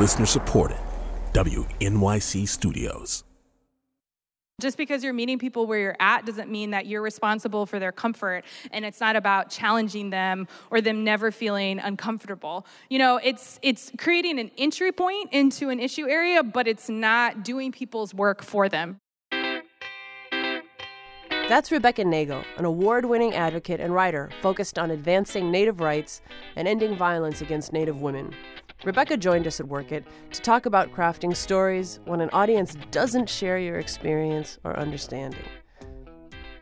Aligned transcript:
Listener 0.00 0.24
supported. 0.24 0.78
WNYC 1.34 2.48
Studios. 2.48 3.22
Just 4.58 4.78
because 4.78 5.04
you're 5.04 5.12
meeting 5.12 5.38
people 5.38 5.66
where 5.66 5.78
you're 5.78 5.96
at 6.00 6.24
doesn't 6.24 6.50
mean 6.50 6.70
that 6.70 6.86
you're 6.86 7.02
responsible 7.02 7.66
for 7.66 7.78
their 7.78 7.92
comfort 7.92 8.46
and 8.70 8.86
it's 8.86 8.98
not 8.98 9.14
about 9.14 9.50
challenging 9.50 10.08
them 10.08 10.48
or 10.70 10.80
them 10.80 11.04
never 11.04 11.30
feeling 11.30 11.78
uncomfortable. 11.80 12.66
You 12.88 12.98
know, 12.98 13.20
it's 13.22 13.58
it's 13.60 13.92
creating 13.98 14.38
an 14.38 14.50
entry 14.56 14.90
point 14.90 15.34
into 15.34 15.68
an 15.68 15.78
issue 15.78 16.08
area, 16.08 16.42
but 16.42 16.66
it's 16.66 16.88
not 16.88 17.44
doing 17.44 17.70
people's 17.70 18.14
work 18.14 18.42
for 18.42 18.70
them. 18.70 18.96
That's 21.30 21.70
Rebecca 21.70 22.04
Nagle, 22.04 22.42
an 22.56 22.64
award 22.64 23.04
winning 23.04 23.34
advocate 23.34 23.80
and 23.80 23.92
writer 23.92 24.30
focused 24.40 24.78
on 24.78 24.90
advancing 24.90 25.50
Native 25.50 25.80
rights 25.80 26.22
and 26.56 26.66
ending 26.66 26.96
violence 26.96 27.42
against 27.42 27.74
Native 27.74 28.00
women. 28.00 28.34
Rebecca 28.82 29.18
joined 29.18 29.46
us 29.46 29.60
at 29.60 29.68
Work 29.68 29.92
It 29.92 30.06
to 30.32 30.40
talk 30.40 30.64
about 30.64 30.90
crafting 30.90 31.36
stories 31.36 32.00
when 32.06 32.22
an 32.22 32.30
audience 32.30 32.76
doesn't 32.90 33.28
share 33.28 33.58
your 33.58 33.78
experience 33.78 34.58
or 34.64 34.78
understanding. 34.78 35.44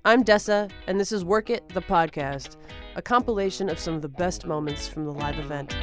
I'm 0.04 0.24
Dessa, 0.24 0.68
and 0.88 0.98
this 0.98 1.12
is 1.12 1.24
Work 1.24 1.48
It, 1.48 1.68
the 1.68 1.82
podcast, 1.82 2.56
a 2.96 3.02
compilation 3.02 3.68
of 3.68 3.78
some 3.78 3.94
of 3.94 4.02
the 4.02 4.08
best 4.08 4.46
moments 4.46 4.88
from 4.88 5.04
the 5.04 5.12
live 5.12 5.38
event. 5.38 5.76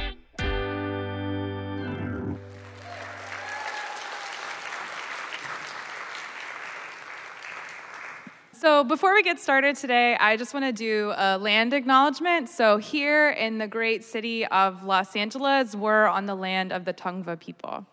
So, 8.66 8.82
before 8.82 9.14
we 9.14 9.22
get 9.22 9.38
started 9.38 9.76
today, 9.76 10.16
I 10.18 10.36
just 10.36 10.52
want 10.52 10.66
to 10.66 10.72
do 10.72 11.12
a 11.16 11.38
land 11.38 11.72
acknowledgement. 11.72 12.48
So, 12.48 12.78
here 12.78 13.30
in 13.30 13.58
the 13.58 13.68
great 13.68 14.02
city 14.02 14.44
of 14.44 14.82
Los 14.82 15.14
Angeles, 15.14 15.76
we're 15.76 16.08
on 16.08 16.26
the 16.26 16.34
land 16.34 16.72
of 16.72 16.84
the 16.84 16.92
Tongva 16.92 17.38
people. 17.38 17.86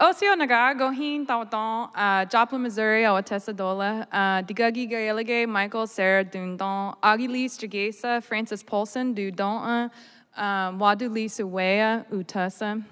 Osio 0.00 0.36
naga 0.36 0.76
gohin 0.76 1.24
tawaton 1.24 1.88
uh, 1.94 2.24
Joplin, 2.24 2.62
Missouri, 2.62 3.04
awatessa 3.04 3.54
dola 3.54 4.08
uh, 4.10 4.42
digagi 4.42 4.90
gaelige 4.90 5.48
Michael 5.48 5.86
Sarah 5.86 6.24
dundon 6.24 6.96
agilis 7.00 7.56
jagesa 7.56 8.20
Francis 8.24 8.60
Polson 8.60 9.14
du 9.14 9.30
don 9.30 9.88
uh, 10.36 10.72
wadu 10.72 11.08
lisa 11.08 11.46
wea 11.46 12.04
utasa. 12.10 12.82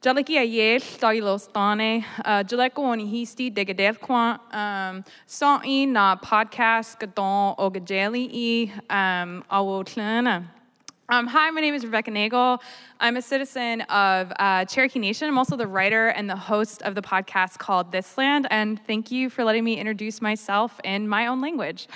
Jaliki 0.00 0.38
a 0.38 0.44
yel 0.44 0.78
dagi 0.78 1.20
los 1.20 1.48
dane, 1.48 2.04
jaleko 2.24 2.84
oni 2.84 3.04
histi 3.04 3.52
degader 3.52 3.98
kwa, 3.98 4.38
son 5.26 5.60
i 5.64 5.86
na 5.86 6.14
podcast 6.14 7.00
gadon 7.00 7.56
o 7.58 7.68
gajeli 7.68 8.30
i 8.32 8.72
awo 8.88 9.82
tlana. 9.82 10.44
Um, 11.08 11.26
hi, 11.26 11.50
my 11.50 11.60
name 11.60 11.74
is 11.74 11.84
Rebecca 11.84 12.12
Nagle. 12.12 12.62
I'm 13.00 13.16
a 13.16 13.22
citizen 13.22 13.80
of 13.80 14.32
uh, 14.38 14.64
Cherokee 14.66 15.00
Nation. 15.00 15.26
I'm 15.26 15.36
also 15.36 15.56
the 15.56 15.66
writer 15.66 16.08
and 16.08 16.30
the 16.30 16.36
host 16.36 16.82
of 16.82 16.94
the 16.94 17.02
podcast 17.02 17.58
called 17.58 17.90
This 17.90 18.16
Land, 18.16 18.46
and 18.52 18.80
thank 18.86 19.10
you 19.10 19.28
for 19.28 19.42
letting 19.42 19.64
me 19.64 19.78
introduce 19.78 20.22
myself 20.22 20.78
in 20.84 21.08
my 21.08 21.26
own 21.26 21.40
language. 21.40 21.88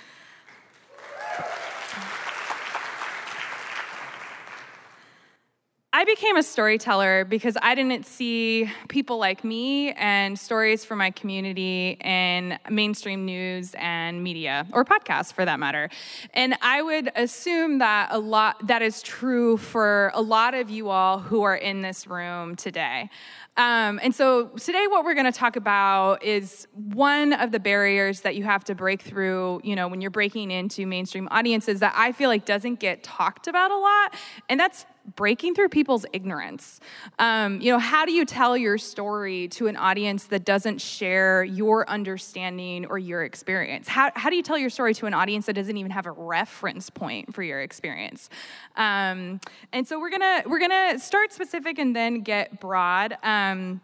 I 5.94 6.04
became 6.04 6.38
a 6.38 6.42
storyteller 6.42 7.26
because 7.26 7.58
I 7.60 7.74
didn't 7.74 8.06
see 8.06 8.70
people 8.88 9.18
like 9.18 9.44
me 9.44 9.92
and 9.92 10.38
stories 10.38 10.86
from 10.86 10.96
my 10.96 11.10
community 11.10 11.98
in 12.02 12.58
mainstream 12.70 13.26
news 13.26 13.74
and 13.76 14.24
media 14.24 14.66
or 14.72 14.86
podcasts 14.86 15.34
for 15.34 15.44
that 15.44 15.60
matter. 15.60 15.90
And 16.32 16.56
I 16.62 16.80
would 16.80 17.12
assume 17.14 17.76
that 17.80 18.08
a 18.10 18.18
lot 18.18 18.66
that 18.68 18.80
is 18.80 19.02
true 19.02 19.58
for 19.58 20.10
a 20.14 20.22
lot 20.22 20.54
of 20.54 20.70
you 20.70 20.88
all 20.88 21.18
who 21.18 21.42
are 21.42 21.56
in 21.56 21.82
this 21.82 22.06
room 22.06 22.56
today. 22.56 23.10
Um, 23.58 24.00
and 24.02 24.14
so 24.14 24.46
today, 24.46 24.86
what 24.86 25.04
we're 25.04 25.12
going 25.12 25.30
to 25.30 25.38
talk 25.38 25.56
about 25.56 26.24
is 26.24 26.66
one 26.72 27.34
of 27.34 27.52
the 27.52 27.60
barriers 27.60 28.22
that 28.22 28.34
you 28.34 28.44
have 28.44 28.64
to 28.64 28.74
break 28.74 29.02
through, 29.02 29.60
you 29.62 29.76
know, 29.76 29.88
when 29.88 30.00
you're 30.00 30.10
breaking 30.10 30.50
into 30.50 30.86
mainstream 30.86 31.28
audiences 31.30 31.80
that 31.80 31.92
I 31.94 32.12
feel 32.12 32.30
like 32.30 32.46
doesn't 32.46 32.80
get 32.80 33.02
talked 33.02 33.48
about 33.48 33.70
a 33.70 33.76
lot, 33.76 34.14
and 34.48 34.58
that's 34.58 34.86
breaking 35.16 35.54
through 35.54 35.68
people's 35.68 36.06
ignorance. 36.12 36.80
Um, 37.18 37.60
you 37.60 37.72
know, 37.72 37.78
how 37.78 38.04
do 38.04 38.12
you 38.12 38.24
tell 38.24 38.56
your 38.56 38.78
story 38.78 39.48
to 39.48 39.66
an 39.66 39.76
audience 39.76 40.24
that 40.26 40.44
doesn't 40.44 40.80
share 40.80 41.44
your 41.44 41.88
understanding 41.88 42.86
or 42.86 42.98
your 42.98 43.24
experience? 43.24 43.88
How, 43.88 44.10
how 44.14 44.30
do 44.30 44.36
you 44.36 44.42
tell 44.42 44.58
your 44.58 44.70
story 44.70 44.94
to 44.94 45.06
an 45.06 45.14
audience 45.14 45.46
that 45.46 45.54
doesn't 45.54 45.76
even 45.76 45.90
have 45.90 46.06
a 46.06 46.12
reference 46.12 46.90
point 46.90 47.34
for 47.34 47.42
your 47.42 47.60
experience? 47.60 48.30
Um, 48.76 49.40
and 49.72 49.86
so 49.86 49.98
we're 49.98 50.10
gonna 50.10 50.42
we're 50.46 50.60
gonna 50.60 50.98
start 50.98 51.32
specific 51.32 51.78
and 51.78 51.94
then 51.94 52.20
get 52.20 52.60
broad. 52.60 53.16
Um, 53.22 53.80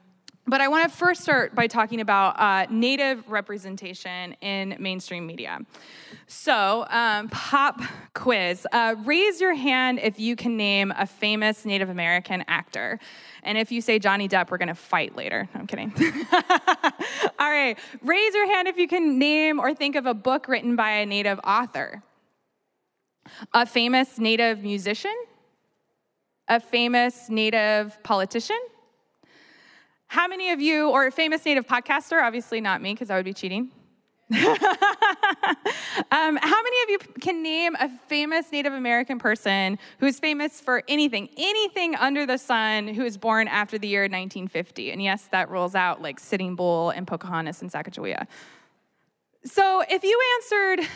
but 0.48 0.62
I 0.62 0.68
want 0.68 0.90
to 0.90 0.96
first 0.96 1.22
start 1.22 1.54
by 1.54 1.66
talking 1.66 2.00
about 2.00 2.40
uh, 2.40 2.66
native 2.70 3.28
representation 3.28 4.34
in 4.40 4.76
mainstream 4.78 5.26
media. 5.26 5.60
So, 6.26 6.86
um, 6.88 7.28
pop 7.28 7.82
quiz. 8.14 8.66
Uh, 8.72 8.94
raise 9.04 9.40
your 9.40 9.54
hand 9.54 10.00
if 10.02 10.18
you 10.18 10.36
can 10.36 10.56
name 10.56 10.92
a 10.96 11.06
famous 11.06 11.64
Native 11.64 11.90
American 11.90 12.44
actor. 12.48 12.98
And 13.42 13.58
if 13.58 13.70
you 13.70 13.80
say 13.80 13.98
Johnny 13.98 14.28
Depp, 14.28 14.50
we're 14.50 14.58
going 14.58 14.68
to 14.68 14.74
fight 14.74 15.16
later. 15.16 15.48
I'm 15.54 15.66
kidding. 15.66 15.92
All 16.32 17.50
right. 17.50 17.78
Raise 18.02 18.34
your 18.34 18.46
hand 18.46 18.68
if 18.68 18.78
you 18.78 18.88
can 18.88 19.18
name 19.18 19.60
or 19.60 19.74
think 19.74 19.96
of 19.96 20.06
a 20.06 20.14
book 20.14 20.48
written 20.48 20.76
by 20.76 20.90
a 20.90 21.06
Native 21.06 21.38
author. 21.44 22.02
A 23.52 23.66
famous 23.66 24.18
Native 24.18 24.62
musician? 24.62 25.14
A 26.48 26.58
famous 26.58 27.28
Native 27.28 28.02
politician? 28.02 28.58
How 30.08 30.26
many 30.26 30.50
of 30.50 30.60
you, 30.60 30.88
or 30.88 31.06
a 31.06 31.12
famous 31.12 31.44
native 31.44 31.66
podcaster, 31.66 32.22
obviously 32.22 32.60
not 32.60 32.80
me 32.80 32.94
because 32.94 33.10
I 33.10 33.16
would 33.16 33.24
be 33.26 33.34
cheating. 33.34 33.70
um, 34.30 34.46
how 36.10 36.62
many 36.62 36.82
of 36.82 36.90
you 36.90 36.98
can 37.20 37.42
name 37.42 37.74
a 37.76 37.88
famous 38.08 38.52
Native 38.52 38.74
American 38.74 39.18
person 39.18 39.78
who's 40.00 40.18
famous 40.18 40.60
for 40.60 40.82
anything, 40.86 41.30
anything 41.38 41.94
under 41.94 42.26
the 42.26 42.36
sun, 42.36 42.88
who 42.88 43.04
was 43.04 43.16
born 43.16 43.48
after 43.48 43.78
the 43.78 43.88
year 43.88 44.02
1950? 44.02 44.90
And 44.90 45.02
yes, 45.02 45.28
that 45.32 45.48
rolls 45.48 45.74
out 45.74 46.02
like 46.02 46.20
Sitting 46.20 46.56
Bull 46.56 46.90
and 46.90 47.06
Pocahontas 47.06 47.62
and 47.62 47.70
Sacagawea. 47.70 48.26
So 49.44 49.82
if 49.88 50.02
you 50.04 50.20
answered 50.36 50.88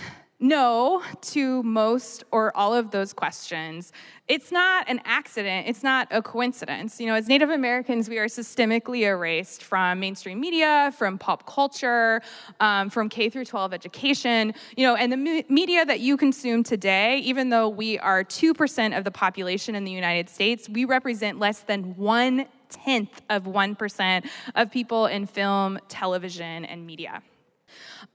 no 0.42 1.03
to 1.20 1.62
most 1.62 2.25
or 2.32 2.54
all 2.56 2.75
of 2.75 2.91
those 2.91 3.12
questions, 3.12 3.92
it's 4.28 4.50
not 4.50 4.88
an 4.88 5.00
accident, 5.04 5.69
it's 5.69 5.82
not 5.82 6.08
a 6.10 6.20
coincidence. 6.20 7.00
You 7.00 7.06
know, 7.06 7.14
as 7.14 7.28
Native 7.28 7.50
Americans, 7.50 8.08
we 8.08 8.19
are 8.19 8.26
systemically 8.26 9.02
erased 9.02 9.62
from 9.62 10.00
mainstream 10.00 10.41
media, 10.41 10.92
from 10.98 11.16
pop 11.16 11.47
culture, 11.47 12.20
um, 12.60 12.91
from 12.91 13.08
K 13.08 13.31
through 13.31 13.44
12 13.44 13.72
education, 13.72 14.54
you 14.76 14.86
know, 14.86 14.97
and 14.97 15.12
the 15.12 15.16
me- 15.16 15.44
media 15.48 15.84
that 15.84 16.00
you 16.00 16.16
consume 16.16 16.62
today, 16.62 17.19
even 17.19 17.48
though 17.48 17.69
we 17.69 17.98
are 18.00 18.25
2% 18.25 18.98
of 18.98 19.04
the 19.04 19.10
population 19.10 19.75
in 19.75 19.84
the 19.84 19.92
United 19.92 20.28
States, 20.28 20.69
we 20.69 20.84
represent 20.84 21.38
less 21.38 21.60
than 21.60 21.97
one 21.97 22.47
tenth 22.69 23.20
of 23.31 23.44
1% 23.44 24.28
of 24.54 24.70
people 24.70 25.06
in 25.06 25.26
film, 25.26 25.78
television, 25.88 26.64
and 26.64 26.86
media. 26.86 27.22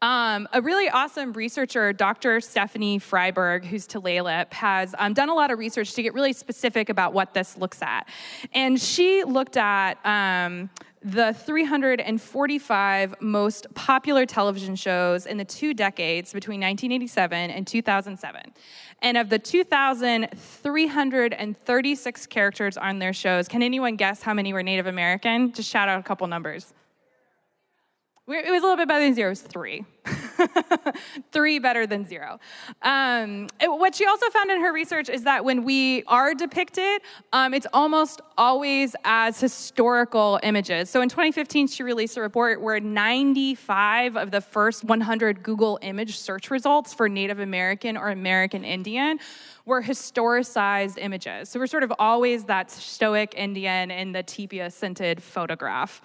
Um, 0.02 0.48
a 0.54 0.62
really 0.62 0.90
awesome 0.90 1.34
researcher, 1.34 1.92
Dr. 1.94 2.42
Stephanie 2.42 3.00
Fryberg, 3.00 3.66
who's 3.66 3.88
Tulalip, 3.88 4.54
has 4.54 4.94
um, 4.98 5.14
done 5.14 5.30
a 5.30 5.34
lot 5.34 5.52
of 5.52 5.60
research 5.60 5.94
to 5.94 6.04
get 6.04 6.14
really 6.14 6.34
specific 6.34 6.90
about 6.90 7.14
what 7.14 7.34
this 7.34 7.58
looks 7.58 7.82
at. 7.82 8.10
And 8.54 8.78
she 8.80 9.24
looked 9.24 9.58
at 9.58 9.98
um, 10.06 10.70
the 11.04 11.34
345 11.34 13.16
most 13.22 13.68
popular 13.74 14.26
television 14.26 14.76
shows 14.76 15.26
in 15.26 15.38
the 15.38 15.46
two 15.46 15.74
decades 15.74 16.34
between 16.34 16.60
1987 16.60 17.52
and 17.52 17.66
2007. 17.66 18.42
And 19.02 19.18
of 19.18 19.30
the 19.30 19.40
2,336 19.40 22.28
characters 22.28 22.76
on 22.78 23.00
their 23.00 23.14
shows, 23.14 23.48
can 23.48 23.64
anyone 23.64 23.96
guess 23.96 24.24
how 24.24 24.34
many 24.34 24.52
were 24.54 24.64
Native 24.64 24.88
American? 24.88 25.54
Just 25.54 25.70
shout 25.70 25.88
out 25.88 26.00
a 26.00 26.04
couple 26.04 26.28
numbers. 26.28 26.74
It 28.30 28.52
was 28.52 28.62
a 28.62 28.66
little 28.66 28.76
bit 28.76 28.90
better 28.90 29.06
than 29.06 29.14
zero. 29.14 29.28
It 29.28 29.32
was 29.32 29.42
three. 29.42 29.86
three 31.32 31.60
better 31.60 31.88
than 31.88 32.06
zero. 32.06 32.42
Um, 32.82 33.48
what 33.62 33.96
she 33.96 34.06
also 34.06 34.30
found 34.32 34.52
in 34.52 34.60
her 34.60 34.74
research 34.74 35.08
is 35.08 35.24
that 35.24 35.46
when 35.46 35.64
we 35.64 36.04
are 36.08 36.34
depicted, 36.34 37.02
um, 37.32 37.54
it's 37.54 37.68
almost 37.72 38.20
always 38.38 38.98
as 39.06 39.40
historical 39.40 40.42
images. 40.44 40.90
So 40.90 41.02
in 41.02 41.08
2015, 41.08 41.68
she 41.68 41.84
released 41.84 42.18
a 42.18 42.22
report 42.22 42.62
where 42.62 42.82
95 42.82 44.18
of 44.18 44.32
the 44.32 44.42
first 44.42 44.84
100 44.84 45.42
Google 45.42 45.80
image 45.82 46.20
search 46.20 46.52
results 46.52 46.94
for 46.94 47.08
Native 47.08 47.40
American 47.40 47.96
or 47.96 48.10
American 48.10 48.66
Indian 48.66 49.20
were 49.66 49.82
historicized 49.82 50.98
images. 50.98 51.50
So 51.50 51.60
we're 51.60 51.68
sort 51.68 51.84
of 51.84 51.94
always 51.98 52.46
that 52.46 52.72
stoic 52.72 53.34
Indian 53.36 53.90
in 53.90 54.12
the 54.12 54.24
tepia 54.24 54.72
scented 54.72 55.24
photograph. 55.24 56.02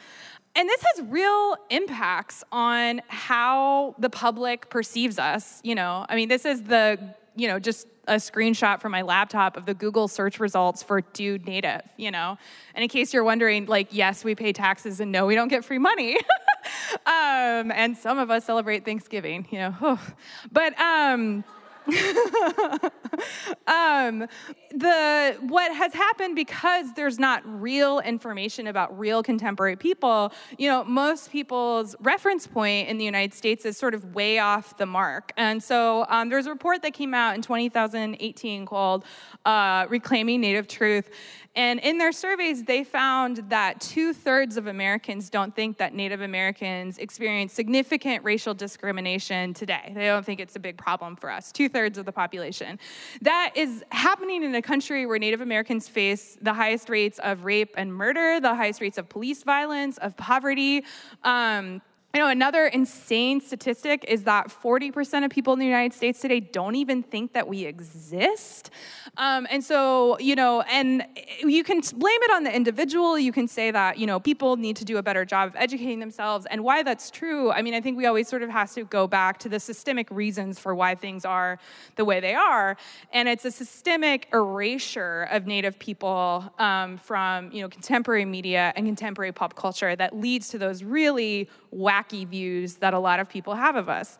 And 0.55 0.69
this 0.69 0.83
has 0.83 1.07
real 1.07 1.57
impacts 1.71 2.45
on 2.53 3.01
how 3.09 3.95
the 3.99 4.11
public 4.11 4.69
perceives 4.69 5.19
us. 5.19 5.61
You 5.65 5.75
know, 5.75 6.05
I 6.09 6.17
mean, 6.17 6.29
this 6.29 6.45
is 6.45 6.63
the, 6.63 7.15
you 7.37 7.49
know, 7.49 7.59
just 7.59 7.87
a 8.09 8.15
screenshot 8.15 8.81
from 8.81 8.93
my 8.93 9.03
laptop 9.03 9.57
of 9.57 9.65
the 9.65 9.75
Google 9.75 10.09
search 10.09 10.41
results 10.41 10.83
for 10.83 11.01
Dude 11.01 11.47
Native, 11.47 11.83
you 11.97 12.11
know? 12.11 12.37
And 12.75 12.83
in 12.83 12.89
case 12.89 13.15
you're 13.15 13.25
wondering, 13.25 13.67
like, 13.67 13.89
yes, 13.91 14.25
we 14.25 14.35
pay 14.35 14.53
taxes 14.53 15.01
and 15.01 15.13
no, 15.13 15.25
we 15.27 15.35
don't 15.35 15.49
get 15.49 15.65
free 15.65 15.79
money. 15.79 16.17
um, 17.07 17.71
and 17.73 17.97
some 17.97 18.19
of 18.19 18.31
us 18.31 18.45
celebrate 18.45 18.85
Thanksgiving, 18.85 19.47
you 19.51 19.59
know? 19.59 19.99
but, 20.53 20.79
um, 20.79 21.45
um, 23.67 24.27
the 24.71 25.37
what 25.41 25.75
has 25.75 25.93
happened 25.93 26.37
because 26.37 26.93
there's 26.95 27.19
not 27.19 27.43
real 27.45 27.99
information 28.01 28.69
about 28.69 28.97
real 28.97 29.23
contemporary 29.23 29.77
people. 29.77 30.33
You 30.59 30.69
know, 30.69 30.85
most 30.85 31.33
people's 31.33 31.97
reference 32.01 32.47
point 32.47 32.89
in 32.89 32.99
the 32.99 33.05
United 33.05 33.35
States 33.35 33.65
is 33.65 33.77
sort 33.77 33.95
of 33.95 34.15
way 34.15 34.39
off 34.39 34.77
the 34.77 34.87
mark. 34.87 35.33
And 35.37 35.63
so 35.63 36.07
um, 36.09 36.29
there's 36.29 36.47
a 36.47 36.51
report 36.51 36.83
that 36.83 36.95
came 36.95 37.15
out 37.15 37.35
in 37.35 37.43
2018 37.43 38.65
called 38.67 39.05
uh, 39.45 39.87
"Reclaiming 39.89 40.41
Native 40.41 40.69
Truth." 40.69 41.11
And 41.55 41.81
in 41.81 41.99
their 41.99 42.13
surveys, 42.13 42.65
they 42.65 42.83
found 42.83 43.39
that 43.51 43.79
two 43.81 44.15
thirds 44.15 44.57
of 44.57 44.69
Americans 44.69 45.29
don't 45.29 45.55
think 45.55 45.77
that 45.79 45.93
Native 45.93 46.23
Americans 46.23 46.97
experience 46.97 47.53
significant 47.53 48.25
racial 48.25 48.55
discrimination 48.55 49.53
today. 49.53 49.93
They 49.95 50.07
don't 50.07 50.25
think 50.25 50.41
it's 50.41 50.57
a 50.57 50.61
big 50.61 50.79
problem 50.79 51.15
for 51.15 51.31
us, 51.31 51.53
two 51.53 51.69
thirds 51.73 51.99
of 51.99 52.05
the 52.07 52.13
population. 52.13 52.79
That 53.23 53.53
is 53.55 53.85
happening 53.91 54.43
in 54.43 54.55
a 54.55 54.63
country 54.63 55.07
where 55.07 55.19
Native 55.19 55.41
Americans 55.41 55.89
face 55.89 56.39
the 56.41 56.53
highest 56.53 56.89
rates 56.89 57.19
of 57.21 57.45
rape 57.45 57.75
and 57.77 57.93
murder, 57.95 58.41
the 58.41 58.55
highest 58.55 58.81
rates 58.81 58.99
of 58.99 59.09
police 59.09 59.43
violence, 59.43 59.99
of 59.99 60.17
poverty. 60.17 60.85
Um, 61.25 61.83
you 62.15 62.21
know, 62.21 62.29
another 62.29 62.67
insane 62.67 63.41
statistic 63.41 64.05
is 64.07 64.25
that 64.25 64.49
40% 64.49 65.25
of 65.25 65.31
people 65.31 65.55
in 65.55 65.59
the 65.59 65.65
United 65.65 65.95
States 65.95 66.21
today 66.21 66.41
don't 66.41 66.75
even 66.75 67.03
think 67.03 67.33
that 67.33 67.49
we 67.49 67.65
exist. 67.65 68.71
Um, 69.17 69.47
and 69.51 69.65
so, 69.65 70.19
you 70.19 70.35
know, 70.35 70.61
and 70.63 71.07
you 71.41 71.65
can 71.65 71.81
blame 71.81 72.23
it 72.23 72.31
on 72.31 72.45
the 72.45 72.55
individual. 72.55 73.19
You 73.19 73.33
can 73.33 73.49
say 73.49 73.71
that, 73.71 73.97
you 73.97 74.07
know, 74.07 74.21
people 74.21 74.59
need 74.59 74.77
to 74.77 74.85
do 74.85 74.99
a 74.99 75.03
better 75.03 75.25
job 75.25 75.49
of 75.49 75.57
educating 75.57 76.01
themselves. 76.01 76.45
And 76.51 76.63
why 76.63 76.83
that's 76.83 77.11
true, 77.11 77.51
I 77.51 77.63
mean, 77.63 77.73
I 77.73 77.81
think 77.81 77.97
we 77.97 78.05
always 78.05 78.29
sort 78.29 78.43
of 78.43 78.51
have 78.51 78.71
to 78.73 78.85
go 78.85 79.07
back 79.07 79.39
to 79.39 79.49
the 79.49 79.59
systemic 79.59 80.11
reasons 80.11 80.59
for 80.59 80.75
why 80.75 80.95
things 80.95 81.25
are 81.25 81.59
the 81.97 82.05
way 82.05 82.21
they 82.21 82.35
are. 82.35 82.77
And 83.15 83.27
it's 83.27 83.47
a 83.47 83.51
systemic 83.51 84.29
erasure 84.35 85.29
of 85.31 85.47
Native 85.47 85.79
people 85.79 86.53
um, 86.59 86.99
from, 86.99 87.51
you 87.53 87.63
know, 87.63 87.71
contemporary 87.71 88.27
media 88.27 88.75
and 88.77 88.85
contemporary 88.85 89.33
pop 89.33 89.55
culture 89.57 89.97
that 89.97 90.15
leads 90.15 90.51
to 90.51 90.59
those 90.59 90.85
really 90.85 91.49
wacky 91.75 92.27
views 92.27 92.77
that 92.77 92.95
a 92.95 92.99
lot 92.99 93.21
of 93.21 93.29
people 93.29 93.55
have 93.55 93.77
of 93.77 93.89
us. 93.89 94.19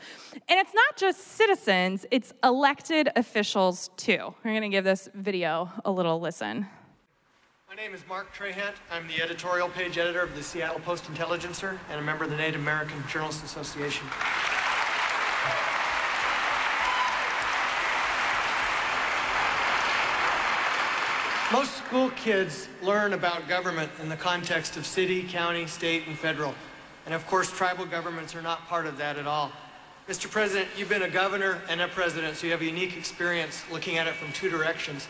And 0.49 0.59
it's 0.59 0.75
not 0.75 0.97
just 0.97 1.21
citizens, 1.37 2.07
it's 2.11 2.33
elected 2.43 3.11
officials 3.17 3.91
too. 3.97 4.35
We're 4.45 4.53
going 4.53 4.63
to 4.63 4.69
give 4.69 4.85
this 4.85 5.09
video 5.15 5.71
a 5.85 5.91
little 5.91 6.21
listen. 6.21 6.67
My 7.69 7.75
name 7.75 7.95
is 7.95 8.07
Mark 8.07 8.35
Trahant. 8.35 8.75
I'm 8.91 9.07
the 9.09 9.23
editorial 9.23 9.69
page 9.69 9.97
editor 9.97 10.21
of 10.21 10.35
the 10.35 10.43
Seattle 10.43 10.81
Post 10.81 11.09
Intelligencer 11.09 11.81
and 11.91 11.99
a 11.99 12.03
member 12.03 12.25
of 12.25 12.31
the 12.31 12.37
Native 12.37 12.61
American 12.61 13.03
Journalists 13.09 13.43
Association. 13.45 14.07
Most 21.51 21.77
school 21.77 22.11
kids 22.11 22.69
learn 22.83 23.13
about 23.13 23.47
government 23.47 23.91
in 24.01 24.09
the 24.09 24.17
context 24.17 24.77
of 24.79 24.87
city, 24.87 25.23
county, 25.23 25.67
state, 25.67 26.07
and 26.07 26.19
federal. 26.19 26.55
And 27.05 27.15
of 27.15 27.27
course, 27.27 27.51
tribal 27.51 27.87
governments 27.87 28.35
are 28.35 28.43
not 28.43 28.67
part 28.69 28.87
of 28.87 28.97
that 28.99 29.17
at 29.17 29.27
all. 29.27 29.51
Mr. 30.09 30.31
President, 30.31 30.69
you've 30.77 30.89
been 30.89 31.03
a 31.03 31.09
governor 31.09 31.63
and 31.69 31.81
a 31.81 31.89
president, 31.89 32.37
so 32.37 32.47
you 32.47 32.53
have 32.53 32.61
a 32.61 32.67
unique 32.67 32.97
experience 32.97 33.63
looking 33.71 33.99
at 33.99 34.07
it 34.07 34.15
from 34.15 34.33
two 34.33 34.51
directions. 34.51 35.07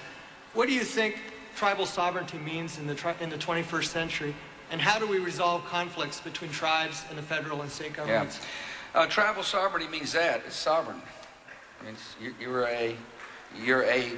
What 0.52 0.68
do 0.68 0.74
you 0.74 0.84
think 0.84 1.18
tribal 1.56 1.86
sovereignty 1.86 2.38
means 2.38 2.78
in 2.78 2.86
the, 2.86 3.14
in 3.20 3.30
the 3.30 3.38
21st 3.38 3.84
century? 3.86 4.34
And 4.70 4.80
how 4.80 4.98
do 4.98 5.06
we 5.06 5.18
resolve 5.18 5.64
conflicts 5.66 6.20
between 6.20 6.50
tribes 6.50 7.04
and 7.08 7.18
the 7.18 7.22
federal 7.22 7.62
and 7.62 7.70
state 7.70 7.94
governments? 7.94 8.40
Yeah. 8.94 9.02
Uh, 9.02 9.06
tribal 9.06 9.42
sovereignty 9.42 9.90
means 9.90 10.12
that 10.12 10.42
it's 10.46 10.56
sovereign. 10.56 11.00
It 11.80 11.86
means 11.86 12.16
you, 12.20 12.34
you're 12.38 12.66
a, 12.66 12.94
you're 13.62 13.84
a, 13.84 14.12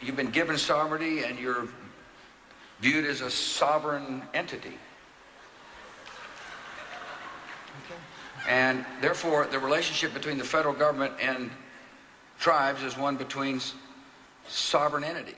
you've 0.00 0.16
been 0.16 0.30
given 0.30 0.56
sovereignty 0.56 1.24
and 1.24 1.38
you're 1.38 1.68
viewed 2.80 3.04
as 3.04 3.20
a 3.20 3.30
sovereign 3.30 4.22
entity. 4.32 4.78
And 8.48 8.84
therefore, 9.00 9.46
the 9.46 9.58
relationship 9.58 10.12
between 10.12 10.38
the 10.38 10.44
federal 10.44 10.74
government 10.74 11.14
and 11.20 11.50
tribes 12.38 12.82
is 12.82 12.96
one 12.96 13.16
between 13.16 13.60
sovereign 14.48 15.04
entities. 15.04 15.36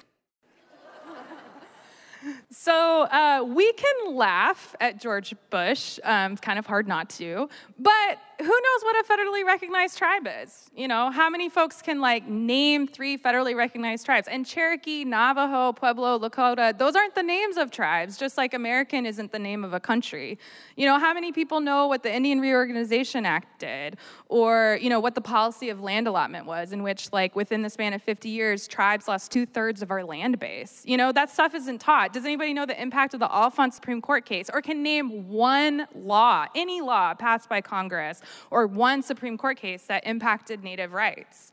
So 2.51 3.03
uh, 3.03 3.45
we 3.47 3.73
can 3.75 4.15
laugh 4.15 4.75
at 4.81 5.01
George 5.01 5.35
Bush. 5.51 6.01
Um, 6.03 6.33
it's 6.33 6.41
kind 6.41 6.59
of 6.59 6.67
hard 6.67 6.89
not 6.89 7.09
to. 7.11 7.49
But 7.79 8.19
who 8.39 8.45
knows 8.45 8.83
what 8.83 8.97
a 9.05 9.09
federally 9.09 9.45
recognized 9.45 9.97
tribe 9.97 10.29
is? 10.43 10.71
You 10.75 10.89
know, 10.89 11.11
how 11.11 11.31
many 11.31 11.49
folks 11.49 11.81
can 11.81 12.01
like 12.01 12.29
name 12.29 12.87
three 12.87 13.17
federally 13.17 13.57
recognized 13.57 14.05
tribes? 14.05 14.29
And 14.29 14.45
Cherokee, 14.45 15.05
Navajo, 15.05 15.73
Pueblo, 15.73 16.19
Lakota, 16.19 16.77
those 16.77 16.95
aren't 16.97 17.15
the 17.15 17.23
names 17.23 17.57
of 17.57 17.71
tribes, 17.71 18.19
just 18.19 18.37
like 18.37 18.53
American 18.53 19.07
isn't 19.07 19.33
the 19.33 19.39
name 19.39 19.65
of 19.65 19.73
a 19.73 19.81
country. 19.81 20.39
You 20.77 20.87
know, 20.87 20.99
how 20.99 21.15
many 21.15 21.33
people 21.33 21.61
know 21.61 21.87
what 21.87 22.03
the 22.03 22.15
Indian 22.15 22.41
Reorganization 22.41 23.25
Act 23.25 23.61
did? 23.61 23.97
Or, 24.29 24.79
you 24.83 24.91
know, 24.91 25.01
what 25.01 25.15
the 25.15 25.21
policy 25.21 25.71
of 25.71 25.81
land 25.81 26.07
allotment 26.07 26.47
was, 26.47 26.73
in 26.73 26.83
which, 26.83 27.13
like, 27.13 27.35
within 27.35 27.63
the 27.63 27.71
span 27.71 27.95
of 27.95 28.03
50 28.03 28.29
years, 28.29 28.69
tribes 28.69 29.09
lost 29.09 29.33
two 29.33 29.47
thirds 29.47 29.81
of 29.81 29.91
our 29.91 30.05
land 30.05 30.39
base? 30.39 30.83
You 30.85 30.97
know, 30.97 31.11
that 31.13 31.31
stuff 31.31 31.55
isn't 31.55 31.81
taught. 31.81 32.13
Does 32.13 32.25
anybody 32.25 32.53
know 32.53 32.67
the 32.67 32.81
impact 32.81 33.15
of 33.15 33.21
the 33.21 33.29
Oliphant 33.29 33.73
Supreme 33.73 34.03
Court 34.03 34.27
case? 34.27 34.51
Or 34.53 34.61
can 34.61 34.83
name 34.83 35.29
one 35.29 35.87
law, 35.95 36.47
any 36.55 36.81
law 36.81 37.15
passed 37.15 37.49
by 37.49 37.61
Congress 37.61 38.21
or 38.51 38.67
one 38.67 39.03
Supreme 39.03 39.37
Court 39.39 39.59
case 39.59 39.85
that 39.85 40.07
impacted 40.07 40.63
Native 40.63 40.93
rights. 40.93 41.53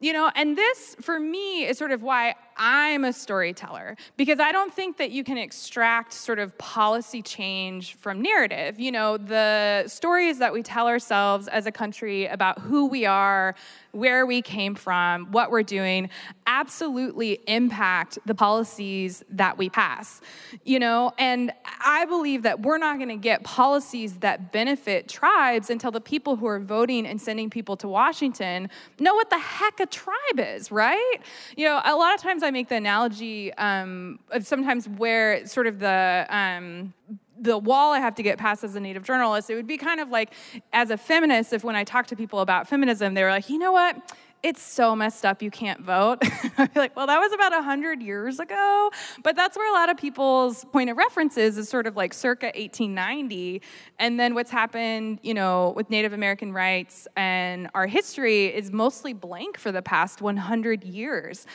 You 0.00 0.14
know, 0.14 0.30
and 0.34 0.56
this 0.56 0.96
for 1.00 1.20
me 1.20 1.64
is 1.66 1.76
sort 1.76 1.90
of 1.90 2.02
why 2.02 2.34
I'm 2.62 3.06
a 3.06 3.12
storyteller 3.14 3.96
because 4.18 4.38
I 4.38 4.52
don't 4.52 4.72
think 4.72 4.98
that 4.98 5.10
you 5.10 5.24
can 5.24 5.38
extract 5.38 6.12
sort 6.12 6.38
of 6.38 6.56
policy 6.58 7.22
change 7.22 7.94
from 7.94 8.20
narrative. 8.20 8.78
You 8.78 8.92
know, 8.92 9.16
the 9.16 9.84
stories 9.86 10.38
that 10.40 10.52
we 10.52 10.62
tell 10.62 10.86
ourselves 10.86 11.48
as 11.48 11.64
a 11.64 11.72
country 11.72 12.26
about 12.26 12.58
who 12.58 12.84
we 12.84 13.06
are, 13.06 13.54
where 13.92 14.26
we 14.26 14.42
came 14.42 14.74
from, 14.74 15.32
what 15.32 15.50
we're 15.50 15.62
doing, 15.62 16.10
absolutely 16.46 17.40
impact 17.46 18.18
the 18.26 18.34
policies 18.34 19.24
that 19.30 19.56
we 19.56 19.70
pass. 19.70 20.20
You 20.62 20.80
know, 20.80 21.12
and 21.18 21.52
I 21.80 22.04
believe 22.04 22.42
that 22.42 22.60
we're 22.60 22.78
not 22.78 22.98
going 22.98 23.08
to 23.08 23.16
get 23.16 23.42
policies 23.42 24.18
that 24.18 24.52
benefit 24.52 25.08
tribes 25.08 25.70
until 25.70 25.90
the 25.90 26.00
people 26.00 26.36
who 26.36 26.46
are 26.46 26.60
voting 26.60 27.06
and 27.06 27.18
sending 27.18 27.48
people 27.48 27.76
to 27.78 27.88
Washington 27.88 28.68
know 28.98 29.14
what 29.14 29.30
the 29.30 29.38
heck 29.38 29.80
a 29.80 29.86
tribe 29.86 30.38
is, 30.38 30.70
right? 30.70 31.16
You 31.56 31.64
know, 31.64 31.80
a 31.84 31.96
lot 31.96 32.14
of 32.14 32.20
times 32.20 32.42
I 32.42 32.49
make 32.52 32.68
the 32.68 32.76
analogy 32.76 33.52
um, 33.54 34.18
of 34.30 34.46
sometimes 34.46 34.88
where 34.88 35.46
sort 35.46 35.66
of 35.66 35.78
the 35.78 36.26
um, 36.28 36.94
the 37.40 37.56
wall 37.56 37.92
I 37.92 37.98
have 38.00 38.14
to 38.16 38.22
get 38.22 38.38
past 38.38 38.62
as 38.62 38.76
a 38.76 38.80
native 38.80 39.02
journalist, 39.02 39.50
it 39.50 39.54
would 39.54 39.66
be 39.66 39.78
kind 39.78 39.98
of 39.98 40.10
like 40.10 40.34
as 40.72 40.90
a 40.90 40.96
feminist, 40.96 41.52
if 41.52 41.64
when 41.64 41.74
I 41.74 41.84
talk 41.84 42.06
to 42.08 42.16
people 42.16 42.40
about 42.40 42.68
feminism, 42.68 43.14
they 43.14 43.22
were 43.22 43.30
like, 43.30 43.48
you 43.48 43.58
know 43.58 43.72
what? 43.72 44.14
It's 44.42 44.62
so 44.62 44.96
messed 44.96 45.26
up 45.26 45.42
you 45.42 45.50
can't 45.50 45.80
vote. 45.82 46.18
I'd 46.58 46.72
be 46.72 46.80
like, 46.80 46.96
well, 46.96 47.06
that 47.06 47.18
was 47.18 47.30
about 47.32 47.52
100 47.52 48.02
years 48.02 48.40
ago. 48.40 48.90
But 49.22 49.36
that's 49.36 49.54
where 49.56 49.70
a 49.70 49.74
lot 49.74 49.90
of 49.90 49.98
people's 49.98 50.64
point 50.66 50.88
of 50.88 50.96
reference 50.96 51.36
is, 51.36 51.58
is 51.58 51.68
sort 51.68 51.86
of 51.86 51.94
like 51.94 52.14
circa 52.14 52.46
1890. 52.46 53.60
And 53.98 54.18
then 54.18 54.34
what's 54.34 54.50
happened, 54.50 55.18
you 55.22 55.34
know, 55.34 55.74
with 55.76 55.90
Native 55.90 56.14
American 56.14 56.54
rights 56.54 57.06
and 57.16 57.68
our 57.74 57.86
history 57.86 58.46
is 58.46 58.72
mostly 58.72 59.12
blank 59.12 59.58
for 59.58 59.72
the 59.72 59.82
past 59.82 60.22
100 60.22 60.84
years. 60.84 61.46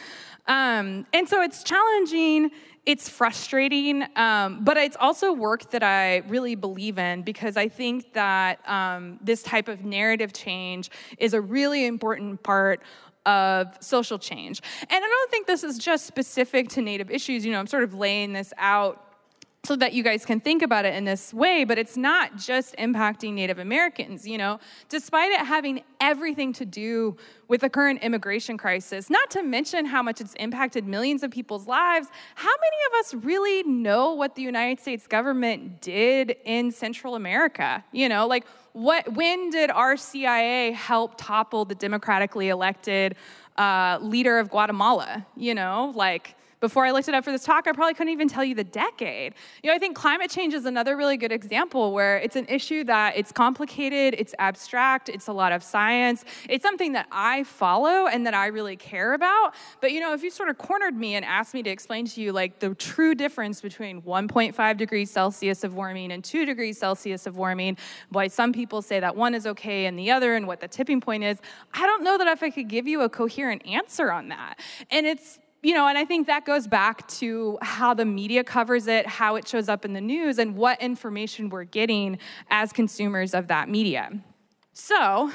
Um, 0.47 1.05
and 1.13 1.27
so 1.27 1.41
it's 1.41 1.63
challenging 1.63 2.51
it's 2.85 3.09
frustrating, 3.09 4.05
um, 4.15 4.63
but 4.63 4.77
it's 4.77 4.97
also 4.99 5.33
work 5.33 5.71
that 5.71 5.81
I 5.81 6.17
really 6.27 6.53
believe 6.53 6.99
in 6.99 7.23
because 7.23 7.57
I 7.57 7.67
think 7.67 8.13
that 8.13 8.59
um, 8.69 9.19
this 9.21 9.41
type 9.41 9.67
of 9.67 9.83
narrative 9.83 10.33
change 10.33 10.91
is 11.17 11.33
a 11.33 11.41
really 11.41 11.85
important 11.85 12.43
part 12.43 12.83
of 13.25 13.75
social 13.79 14.19
change. 14.19 14.61
And 14.81 15.03
I 15.03 15.07
don't 15.07 15.31
think 15.31 15.47
this 15.47 15.63
is 15.63 15.79
just 15.79 16.05
specific 16.05 16.69
to 16.69 16.81
Native 16.81 17.09
issues. 17.09 17.43
You 17.43 17.53
know, 17.53 17.59
I'm 17.59 17.65
sort 17.65 17.83
of 17.83 17.95
laying 17.95 18.33
this 18.33 18.53
out 18.57 19.04
so 19.65 19.75
that 19.75 19.93
you 19.93 20.03
guys 20.03 20.25
can 20.25 20.39
think 20.39 20.61
about 20.61 20.85
it 20.85 20.93
in 20.93 21.05
this 21.05 21.33
way, 21.33 21.63
but 21.63 21.77
it's 21.77 21.97
not 21.97 22.37
just 22.37 22.75
impacting 22.77 23.33
Native 23.33 23.59
Americans, 23.59 24.27
you 24.27 24.37
know, 24.37 24.59
despite 24.89 25.31
it 25.31 25.39
having 25.39 25.81
everything 25.99 26.53
to 26.53 26.65
do 26.65 27.17
with 27.47 27.61
the 27.61 27.69
current 27.69 28.01
immigration 28.01 28.57
crisis, 28.57 29.09
not 29.09 29.29
to 29.31 29.43
mention 29.43 29.85
how 29.85 30.01
much 30.01 30.21
it's 30.21 30.33
impacted 30.35 30.85
millions 30.85 31.23
of 31.23 31.31
people's 31.31 31.67
lives, 31.67 32.07
how 32.35 32.47
many 32.47 32.77
of 32.87 32.99
us 32.99 33.25
really 33.25 33.63
know 33.63 34.13
what 34.13 34.35
the 34.35 34.41
United 34.41 34.79
States 34.79 35.07
government 35.07 35.81
did 35.81 36.35
in 36.45 36.71
Central 36.71 37.15
America? 37.15 37.83
You 37.91 38.09
know, 38.09 38.27
like 38.27 38.45
what 38.73 39.13
when 39.13 39.49
did 39.49 39.71
our 39.71 39.95
CIA 39.97 40.71
help 40.71 41.13
topple 41.17 41.65
the 41.65 41.75
democratically 41.75 42.49
elected 42.49 43.15
uh, 43.57 43.97
leader 44.01 44.37
of 44.37 44.49
Guatemala, 44.49 45.25
you 45.37 45.55
know, 45.55 45.93
like 45.95 46.35
before 46.59 46.85
I 46.85 46.91
looked 46.91 47.07
it 47.07 47.13
up 47.13 47.23
for 47.23 47.31
this 47.31 47.43
talk, 47.43 47.67
I 47.67 47.71
probably 47.71 47.93
couldn't 47.93 48.13
even 48.13 48.27
tell 48.27 48.43
you 48.43 48.55
the 48.55 48.63
decade. 48.63 49.33
You 49.63 49.69
know, 49.69 49.75
I 49.75 49.79
think 49.79 49.95
climate 49.95 50.29
change 50.31 50.53
is 50.53 50.65
another 50.65 50.97
really 50.97 51.17
good 51.17 51.31
example 51.31 51.93
where 51.93 52.17
it's 52.17 52.35
an 52.35 52.45
issue 52.47 52.83
that 52.85 53.17
it's 53.17 53.31
complicated, 53.31 54.15
it's 54.17 54.33
abstract, 54.39 55.09
it's 55.09 55.27
a 55.27 55.33
lot 55.33 55.51
of 55.51 55.63
science. 55.63 56.25
It's 56.49 56.63
something 56.63 56.93
that 56.93 57.07
I 57.11 57.43
follow 57.43 58.07
and 58.07 58.25
that 58.25 58.33
I 58.33 58.47
really 58.47 58.75
care 58.75 59.13
about. 59.13 59.53
But 59.81 59.91
you 59.91 59.99
know, 59.99 60.13
if 60.13 60.23
you 60.23 60.29
sort 60.29 60.49
of 60.49 60.57
cornered 60.57 60.95
me 60.95 61.15
and 61.15 61.25
asked 61.25 61.53
me 61.53 61.63
to 61.63 61.69
explain 61.69 62.05
to 62.05 62.21
you 62.21 62.31
like 62.31 62.59
the 62.59 62.73
true 62.75 63.15
difference 63.15 63.61
between 63.61 64.01
1.5 64.01 64.77
degrees 64.77 65.11
Celsius 65.11 65.63
of 65.63 65.75
warming 65.75 66.11
and 66.11 66.23
2 66.23 66.45
degrees 66.45 66.77
Celsius 66.77 67.27
of 67.27 67.37
warming, 67.37 67.77
why 68.09 68.27
some 68.27 68.53
people 68.53 68.81
say 68.81 68.99
that 68.99 69.15
one 69.15 69.33
is 69.33 69.45
okay 69.47 69.85
and 69.85 69.97
the 69.97 70.11
other 70.11 70.35
and 70.35 70.47
what 70.47 70.59
the 70.59 70.67
tipping 70.67 71.01
point 71.01 71.23
is, 71.23 71.37
I 71.73 71.85
don't 71.85 72.03
know 72.03 72.17
that 72.17 72.27
if 72.27 72.43
I 72.43 72.49
could 72.49 72.67
give 72.67 72.87
you 72.87 73.01
a 73.01 73.09
coherent 73.09 73.65
answer 73.65 74.11
on 74.11 74.29
that. 74.29 74.59
And 74.89 75.05
it's 75.05 75.39
you 75.65 75.73
know, 75.73 75.87
and 75.87 75.97
I 75.97 76.05
think 76.05 76.27
that 76.27 76.45
goes 76.45 76.67
back 76.67 77.07
to 77.07 77.57
how 77.59 77.95
the 77.95 78.05
media 78.05 78.43
covers 78.43 78.85
it, 78.85 79.07
how 79.07 79.35
it 79.35 79.47
shows 79.47 79.67
up 79.67 79.83
in 79.83 79.93
the 79.93 79.99
news, 79.99 80.37
and 80.37 80.55
what 80.55 80.79
information 80.79 81.49
we're 81.49 81.63
getting 81.63 82.19
as 82.51 82.71
consumers 82.71 83.33
of 83.33 83.47
that 83.47 83.67
media. 83.67 84.11
So, 84.73 85.31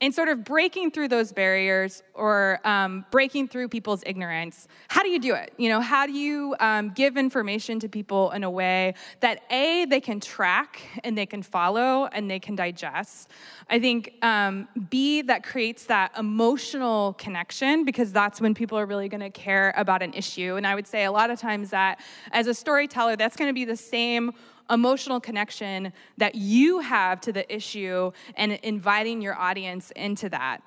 in 0.00 0.12
sort 0.12 0.28
of 0.28 0.44
breaking 0.44 0.92
through 0.92 1.08
those 1.08 1.32
barriers 1.32 2.02
or 2.14 2.60
um, 2.64 3.04
breaking 3.10 3.48
through 3.48 3.68
people's 3.68 4.02
ignorance 4.06 4.68
how 4.88 5.02
do 5.02 5.10
you 5.10 5.18
do 5.18 5.34
it? 5.34 5.52
You 5.58 5.68
know 5.68 5.80
how 5.80 6.06
do 6.06 6.12
you 6.12 6.56
um, 6.60 6.90
give 6.90 7.16
information 7.16 7.78
to 7.80 7.88
people 7.88 8.30
in 8.32 8.42
a 8.42 8.50
way 8.50 8.94
that 9.20 9.42
a 9.50 9.84
they 9.84 10.00
can 10.00 10.18
track 10.18 10.80
and 11.04 11.16
they 11.16 11.26
can 11.26 11.42
follow 11.42 12.06
and 12.06 12.30
they 12.30 12.38
can 12.38 12.56
digest. 12.56 13.30
I 13.68 13.78
think 13.78 14.14
um, 14.22 14.68
b 14.88 15.22
that 15.22 15.42
creates 15.44 15.84
that 15.86 16.16
emotional 16.18 17.12
connection 17.14 17.84
because 17.84 18.12
that's 18.12 18.40
when 18.40 18.54
people 18.54 18.78
are 18.78 18.86
really 18.86 19.08
going 19.08 19.20
to 19.20 19.30
care 19.30 19.74
about 19.76 20.02
an 20.02 20.14
issue. 20.14 20.56
And 20.56 20.66
i 20.66 20.74
would 20.74 20.86
say 20.86 21.04
a 21.04 21.12
lot 21.12 21.30
of 21.30 21.38
times 21.38 21.70
that 21.70 22.00
as 22.32 22.46
a 22.46 22.54
storyteller 22.54 23.16
that's 23.16 23.36
going 23.36 23.48
to 23.48 23.54
be 23.54 23.64
the 23.64 23.76
same 23.76 24.32
emotional 24.70 25.20
connection 25.20 25.92
that 26.16 26.34
you 26.34 26.80
have 26.80 27.20
to 27.22 27.32
the 27.32 27.52
issue 27.54 28.10
and 28.34 28.52
inviting 28.62 29.20
your 29.20 29.36
audience 29.36 29.90
into 29.92 30.28
that. 30.28 30.62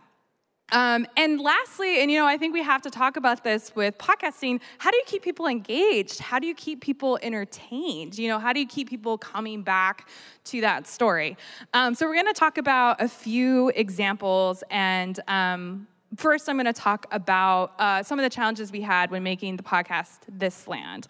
Um, 0.72 1.06
and 1.18 1.42
lastly, 1.42 2.02
and 2.02 2.10
you 2.10 2.18
know, 2.18 2.26
I 2.26 2.38
think 2.38 2.54
we 2.54 2.64
have 2.64 2.82
to 2.84 2.90
talk 2.90 3.18
about 3.18 3.44
this 3.44 3.76
with 3.76 3.98
podcasting. 3.98 4.62
How 4.78 4.90
do 4.90 4.98
you 4.98 5.04
keep 5.06 5.22
people 5.22 5.48
engaged? 5.48 6.20
How 6.20 6.40
do 6.40 6.48
you 6.48 6.56
keep 6.56 6.82
people 6.82 7.20
entertained? 7.22 8.18
You 8.18 8.30
know, 8.30 8.40
how 8.40 8.54
do 8.54 8.60
you 8.62 8.68
keep 8.68 8.90
people 8.90 9.18
coming 9.18 9.64
back 9.64 10.08
to 10.46 10.62
that 10.62 10.88
story? 10.88 11.36
Um, 11.74 11.94
so 11.94 12.08
we're 12.08 12.16
going 12.16 12.34
to 12.34 12.34
talk 12.34 12.58
about 12.58 13.02
a 13.02 13.10
few 13.10 13.70
examples 13.76 14.64
and 14.70 15.20
um, 15.28 15.88
First, 16.18 16.50
I'm 16.50 16.58
going 16.58 16.66
to 16.66 16.74
talk 16.74 17.06
about 17.12 17.72
uh, 17.80 18.04
some 18.04 18.20
of 18.20 18.24
the 18.24 18.30
challenges 18.30 18.70
we 18.70 18.82
had 18.82 19.12
when 19.12 19.24
making 19.24 19.56
the 19.56 19.64
podcast 19.64 20.20
This 20.28 20.68
Land. 20.68 21.08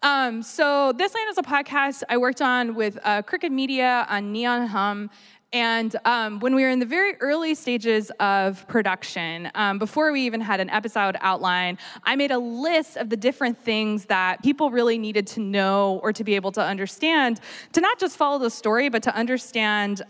Um, 0.00 0.44
so, 0.44 0.92
This 0.92 1.12
Land 1.12 1.28
is 1.28 1.38
a 1.38 1.42
podcast 1.42 2.04
I 2.08 2.18
worked 2.18 2.40
on 2.40 2.76
with 2.76 2.96
uh, 3.02 3.22
Crooked 3.22 3.50
Media 3.50 4.06
on 4.08 4.30
Neon 4.30 4.68
Hum. 4.68 5.10
And 5.52 5.96
um, 6.04 6.38
when 6.38 6.54
we 6.54 6.62
were 6.62 6.68
in 6.68 6.78
the 6.78 6.86
very 6.86 7.16
early 7.16 7.56
stages 7.56 8.12
of 8.20 8.66
production, 8.68 9.50
um, 9.56 9.80
before 9.80 10.12
we 10.12 10.22
even 10.22 10.40
had 10.40 10.60
an 10.60 10.70
episode 10.70 11.16
outline, 11.20 11.76
I 12.04 12.14
made 12.14 12.30
a 12.30 12.38
list 12.38 12.96
of 12.96 13.10
the 13.10 13.16
different 13.16 13.58
things 13.58 14.04
that 14.06 14.40
people 14.44 14.70
really 14.70 14.98
needed 14.98 15.26
to 15.28 15.40
know 15.40 16.00
or 16.02 16.12
to 16.12 16.22
be 16.22 16.36
able 16.36 16.52
to 16.52 16.62
understand 16.62 17.40
to 17.72 17.80
not 17.80 17.98
just 17.98 18.16
follow 18.16 18.38
the 18.38 18.50
story, 18.50 18.88
but 18.88 19.02
to 19.02 19.14
understand. 19.16 20.02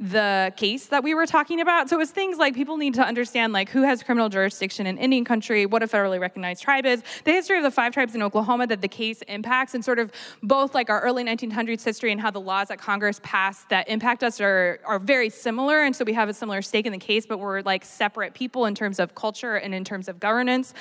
The 0.00 0.52
case 0.56 0.86
that 0.86 1.04
we 1.04 1.14
were 1.14 1.24
talking 1.24 1.60
about. 1.60 1.88
So 1.88 1.94
it 1.94 2.00
was 2.00 2.10
things 2.10 2.36
like 2.36 2.54
people 2.54 2.76
need 2.76 2.94
to 2.94 3.02
understand 3.02 3.52
like 3.52 3.68
who 3.68 3.82
has 3.82 4.02
criminal 4.02 4.28
jurisdiction 4.28 4.88
in 4.88 4.98
Indian 4.98 5.24
country, 5.24 5.66
what 5.66 5.84
a 5.84 5.86
federally 5.86 6.18
recognized 6.18 6.64
tribe 6.64 6.84
is, 6.84 7.04
the 7.22 7.30
history 7.30 7.58
of 7.58 7.62
the 7.62 7.70
five 7.70 7.92
tribes 7.92 8.16
in 8.16 8.22
Oklahoma 8.22 8.66
that 8.66 8.80
the 8.80 8.88
case 8.88 9.22
impacts, 9.28 9.72
and 9.72 9.84
sort 9.84 10.00
of 10.00 10.10
both 10.42 10.74
like 10.74 10.90
our 10.90 11.00
early 11.00 11.22
1900s 11.22 11.84
history 11.84 12.10
and 12.10 12.20
how 12.20 12.32
the 12.32 12.40
laws 12.40 12.68
that 12.68 12.80
Congress 12.80 13.20
passed 13.22 13.68
that 13.68 13.88
impact 13.88 14.24
us 14.24 14.40
are, 14.40 14.80
are 14.84 14.98
very 14.98 15.30
similar. 15.30 15.82
And 15.82 15.94
so 15.94 16.04
we 16.04 16.12
have 16.14 16.28
a 16.28 16.34
similar 16.34 16.60
stake 16.60 16.86
in 16.86 16.92
the 16.92 16.98
case, 16.98 17.24
but 17.24 17.38
we're 17.38 17.62
like 17.62 17.84
separate 17.84 18.34
people 18.34 18.66
in 18.66 18.74
terms 18.74 18.98
of 18.98 19.14
culture 19.14 19.54
and 19.54 19.72
in 19.72 19.84
terms 19.84 20.08
of 20.08 20.18
governance. 20.18 20.74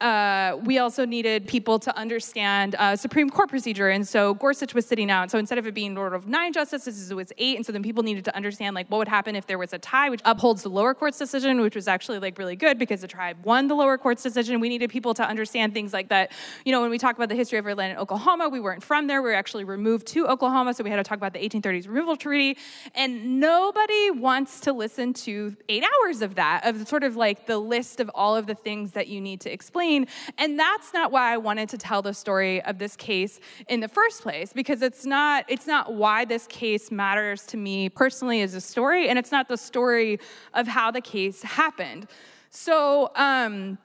Uh, 0.00 0.56
we 0.64 0.78
also 0.78 1.04
needed 1.04 1.46
people 1.46 1.78
to 1.78 1.94
understand 1.98 2.76
uh, 2.76 2.96
Supreme 2.96 3.28
Court 3.28 3.50
procedure. 3.50 3.90
And 3.90 4.08
so 4.08 4.32
Gorsuch 4.32 4.72
was 4.72 4.86
sitting 4.86 5.10
out. 5.10 5.30
So 5.30 5.38
instead 5.38 5.58
of 5.58 5.66
it 5.66 5.74
being 5.74 5.98
order 5.98 6.16
of 6.16 6.26
nine 6.26 6.54
justices, 6.54 7.10
it 7.10 7.14
was 7.14 7.30
eight. 7.36 7.56
And 7.56 7.66
so 7.66 7.70
then 7.70 7.82
people 7.82 8.02
needed 8.02 8.24
to 8.24 8.34
understand 8.34 8.53
understand 8.54 8.74
like 8.76 8.86
what 8.88 8.98
would 8.98 9.08
happen 9.08 9.34
if 9.34 9.46
there 9.46 9.58
was 9.58 9.72
a 9.72 9.78
tie, 9.78 10.08
which 10.10 10.20
upholds 10.24 10.62
the 10.62 10.68
lower 10.68 10.94
court's 10.94 11.18
decision, 11.18 11.60
which 11.60 11.74
was 11.74 11.88
actually 11.88 12.20
like 12.20 12.38
really 12.38 12.54
good 12.54 12.78
because 12.78 13.00
the 13.00 13.08
tribe 13.08 13.36
won 13.44 13.66
the 13.66 13.74
lower 13.74 13.98
court's 13.98 14.22
decision. 14.22 14.60
We 14.60 14.68
needed 14.68 14.90
people 14.90 15.12
to 15.14 15.26
understand 15.26 15.74
things 15.74 15.92
like 15.92 16.08
that. 16.10 16.30
You 16.64 16.70
know, 16.70 16.80
when 16.80 16.90
we 16.90 16.98
talk 16.98 17.16
about 17.16 17.28
the 17.28 17.34
history 17.34 17.58
of 17.58 17.66
our 17.66 17.74
land 17.74 17.92
in 17.92 17.98
Oklahoma, 17.98 18.48
we 18.48 18.60
weren't 18.60 18.82
from 18.82 19.08
there. 19.08 19.22
We 19.22 19.30
were 19.30 19.34
actually 19.34 19.64
removed 19.64 20.06
to 20.08 20.28
Oklahoma, 20.28 20.72
so 20.74 20.84
we 20.84 20.90
had 20.90 20.96
to 20.96 21.02
talk 21.02 21.18
about 21.18 21.32
the 21.32 21.40
1830s 21.40 21.88
removal 21.88 22.16
treaty. 22.16 22.56
And 22.94 23.40
nobody 23.40 24.12
wants 24.12 24.60
to 24.60 24.72
listen 24.72 25.12
to 25.14 25.56
eight 25.68 25.82
hours 25.82 26.22
of 26.22 26.36
that, 26.36 26.64
of 26.64 26.86
sort 26.86 27.02
of 27.02 27.16
like 27.16 27.46
the 27.46 27.58
list 27.58 27.98
of 27.98 28.08
all 28.14 28.36
of 28.36 28.46
the 28.46 28.54
things 28.54 28.92
that 28.92 29.08
you 29.08 29.20
need 29.20 29.40
to 29.40 29.52
explain. 29.52 30.06
And 30.38 30.58
that's 30.58 30.92
not 30.92 31.10
why 31.10 31.32
I 31.32 31.38
wanted 31.38 31.68
to 31.70 31.78
tell 31.78 32.02
the 32.02 32.14
story 32.14 32.62
of 32.62 32.78
this 32.78 32.94
case 32.94 33.40
in 33.68 33.80
the 33.80 33.88
first 33.88 34.22
place, 34.22 34.52
because 34.52 34.80
it's 34.82 35.04
not 35.04 35.44
it's 35.48 35.66
not 35.66 35.94
why 35.94 36.24
this 36.24 36.46
case 36.46 36.92
matters 36.92 37.44
to 37.46 37.56
me 37.56 37.88
personally 37.88 38.43
is 38.44 38.54
a 38.54 38.60
story, 38.60 39.08
and 39.08 39.18
it's 39.18 39.32
not 39.32 39.48
the 39.48 39.56
story 39.56 40.20
of 40.52 40.68
how 40.68 40.90
the 40.90 41.00
case 41.00 41.42
happened. 41.42 42.06
So, 42.50 43.10
um, 43.16 43.78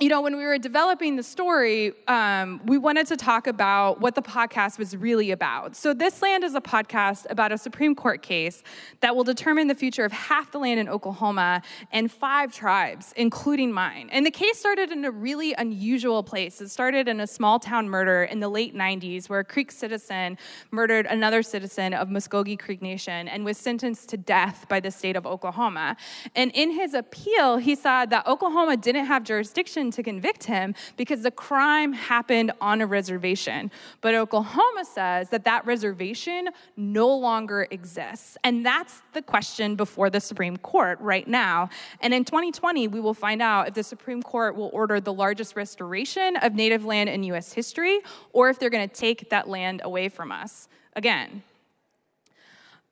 you 0.00 0.08
know, 0.08 0.20
when 0.20 0.36
we 0.36 0.44
were 0.44 0.58
developing 0.58 1.16
the 1.16 1.24
story, 1.24 1.92
um, 2.06 2.60
we 2.66 2.78
wanted 2.78 3.08
to 3.08 3.16
talk 3.16 3.48
about 3.48 4.00
what 4.00 4.14
the 4.14 4.22
podcast 4.22 4.78
was 4.78 4.96
really 4.96 5.32
about. 5.32 5.74
So, 5.74 5.92
This 5.92 6.22
Land 6.22 6.44
is 6.44 6.54
a 6.54 6.60
podcast 6.60 7.26
about 7.30 7.50
a 7.50 7.58
Supreme 7.58 7.96
Court 7.96 8.22
case 8.22 8.62
that 9.00 9.16
will 9.16 9.24
determine 9.24 9.66
the 9.66 9.74
future 9.74 10.04
of 10.04 10.12
half 10.12 10.52
the 10.52 10.58
land 10.58 10.78
in 10.78 10.88
Oklahoma 10.88 11.62
and 11.90 12.12
five 12.12 12.52
tribes, 12.52 13.12
including 13.16 13.72
mine. 13.72 14.08
And 14.12 14.24
the 14.24 14.30
case 14.30 14.60
started 14.60 14.92
in 14.92 15.04
a 15.04 15.10
really 15.10 15.52
unusual 15.54 16.22
place. 16.22 16.60
It 16.60 16.68
started 16.68 17.08
in 17.08 17.18
a 17.18 17.26
small 17.26 17.58
town 17.58 17.88
murder 17.88 18.22
in 18.22 18.38
the 18.38 18.48
late 18.48 18.76
90s 18.76 19.28
where 19.28 19.40
a 19.40 19.44
Creek 19.44 19.72
citizen 19.72 20.38
murdered 20.70 21.06
another 21.06 21.42
citizen 21.42 21.92
of 21.92 22.08
Muscogee 22.08 22.56
Creek 22.56 22.82
Nation 22.82 23.26
and 23.26 23.44
was 23.44 23.58
sentenced 23.58 24.10
to 24.10 24.16
death 24.16 24.66
by 24.68 24.78
the 24.78 24.92
state 24.92 25.16
of 25.16 25.26
Oklahoma. 25.26 25.96
And 26.36 26.52
in 26.54 26.70
his 26.70 26.94
appeal, 26.94 27.56
he 27.56 27.74
said 27.74 28.10
that 28.10 28.28
Oklahoma 28.28 28.76
didn't 28.76 29.06
have 29.06 29.24
jurisdiction 29.24 29.87
to 29.92 30.02
convict 30.02 30.44
him 30.44 30.74
because 30.96 31.22
the 31.22 31.30
crime 31.30 31.92
happened 31.92 32.52
on 32.60 32.80
a 32.80 32.86
reservation. 32.86 33.70
But 34.00 34.14
Oklahoma 34.14 34.84
says 34.84 35.30
that 35.30 35.44
that 35.44 35.66
reservation 35.66 36.48
no 36.76 37.14
longer 37.14 37.66
exists. 37.70 38.36
And 38.44 38.64
that's 38.64 39.02
the 39.12 39.22
question 39.22 39.76
before 39.76 40.10
the 40.10 40.20
Supreme 40.20 40.56
Court 40.56 41.00
right 41.00 41.26
now. 41.26 41.70
And 42.00 42.14
in 42.14 42.24
2020, 42.24 42.88
we 42.88 43.00
will 43.00 43.14
find 43.14 43.42
out 43.42 43.68
if 43.68 43.74
the 43.74 43.82
Supreme 43.82 44.22
Court 44.22 44.56
will 44.56 44.70
order 44.72 45.00
the 45.00 45.12
largest 45.12 45.56
restoration 45.56 46.36
of 46.36 46.54
native 46.54 46.84
land 46.84 47.08
in 47.08 47.22
US 47.24 47.52
history 47.52 48.00
or 48.32 48.50
if 48.50 48.58
they're 48.58 48.70
going 48.70 48.88
to 48.88 48.94
take 48.94 49.30
that 49.30 49.48
land 49.48 49.80
away 49.84 50.08
from 50.08 50.32
us. 50.32 50.68
Again, 50.94 51.42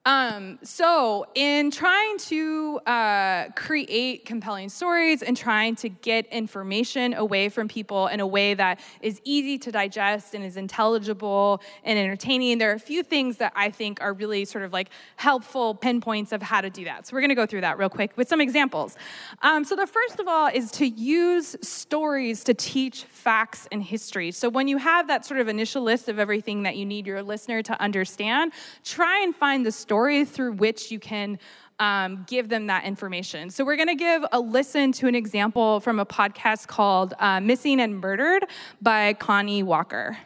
um, 0.07 0.61
so, 0.63 1.27
in 1.35 1.73
trying 1.73 2.17
to 2.19 2.79
uh, 2.87 3.49
create 3.57 4.25
compelling 4.25 4.69
stories 4.69 5.21
and 5.21 5.37
trying 5.37 5.75
to 5.77 5.89
get 5.89 6.27
information 6.27 7.13
away 7.13 7.49
from 7.49 7.67
people 7.67 8.07
in 8.07 8.21
a 8.21 8.27
way 8.27 8.55
that 8.55 8.79
is 9.01 9.21
easy 9.25 9.59
to 9.59 9.73
digest 9.73 10.37
and 10.37 10.45
is 10.45 10.57
intelligible 10.57 11.61
and 11.83 11.99
entertaining, 11.99 12.59
there 12.59 12.71
are 12.71 12.77
a 12.77 12.79
few 12.79 13.03
things 13.03 13.39
that 13.39 13.53
I 13.57 13.71
think 13.71 14.01
are 14.01 14.13
really 14.13 14.45
sort 14.45 14.63
of 14.63 14.73
like 14.73 14.91
helpful 15.17 15.75
pinpoints 15.75 16.31
of 16.31 16.41
how 16.41 16.61
to 16.61 16.71
do 16.71 16.85
that. 16.85 17.09
So, 17.09 17.15
we're 17.15 17.23
going 17.23 17.31
to 17.31 17.35
go 17.35 17.45
through 17.45 17.63
that 17.63 17.77
real 17.77 17.91
quick 17.91 18.17
with 18.17 18.29
some 18.29 18.41
examples. 18.41 18.97
Um, 19.43 19.65
so, 19.65 19.75
the 19.75 19.89
first 19.89 20.21
of 20.21 20.29
all 20.29 20.47
is 20.47 20.71
to 20.73 20.87
use 20.87 21.57
stories 21.63 22.45
to 22.45 22.55
teach 22.55 23.03
facts 23.07 23.67
and 23.73 23.83
history. 23.83 24.31
So, 24.31 24.49
when 24.49 24.69
you 24.69 24.77
have 24.77 25.09
that 25.09 25.27
sort 25.27 25.41
of 25.41 25.49
initial 25.49 25.83
list 25.83 26.09
of 26.09 26.21
everything 26.21 26.63
that 26.63 26.77
you 26.77 26.87
need 26.87 27.09
your 27.09 27.25
listener 27.25 27.61
to 27.63 27.83
understand, 27.83 28.53
try 28.85 29.25
and 29.25 29.35
find 29.35 29.67
the 29.67 29.73
story 29.73 29.96
story 29.97 30.27
through 30.27 30.53
which 30.53 30.91
you 30.91 30.99
can 30.99 31.39
um, 31.79 32.27
give 32.29 32.51
them 32.51 32.67
that 32.67 32.85
information. 32.85 33.49
So, 33.49 33.65
we're 33.65 33.77
going 33.77 33.89
to 33.89 33.95
give 33.95 34.27
a 34.31 34.39
listen 34.39 34.93
to 34.93 35.09
an 35.09 35.15
example 35.15 35.81
from 35.81 35.99
a 35.99 36.05
podcast 36.05 36.67
called 36.67 37.15
uh, 37.19 37.41
Missing 37.41 37.81
and 37.81 37.99
Murdered 37.99 38.45
by 38.83 39.15
Connie 39.15 39.63
Walker. 39.63 40.19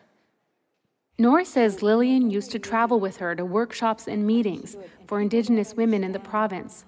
Nora 1.19 1.45
says 1.45 1.83
Lillian 1.83 2.33
used 2.33 2.51
to 2.51 2.59
travel 2.59 2.99
with 2.99 3.19
her 3.19 3.37
to 3.37 3.45
workshops 3.45 4.09
and 4.09 4.27
meetings 4.27 4.77
for 5.07 5.21
Indigenous 5.21 5.75
women 5.75 6.03
in 6.03 6.11
the 6.11 6.19
province. 6.19 6.85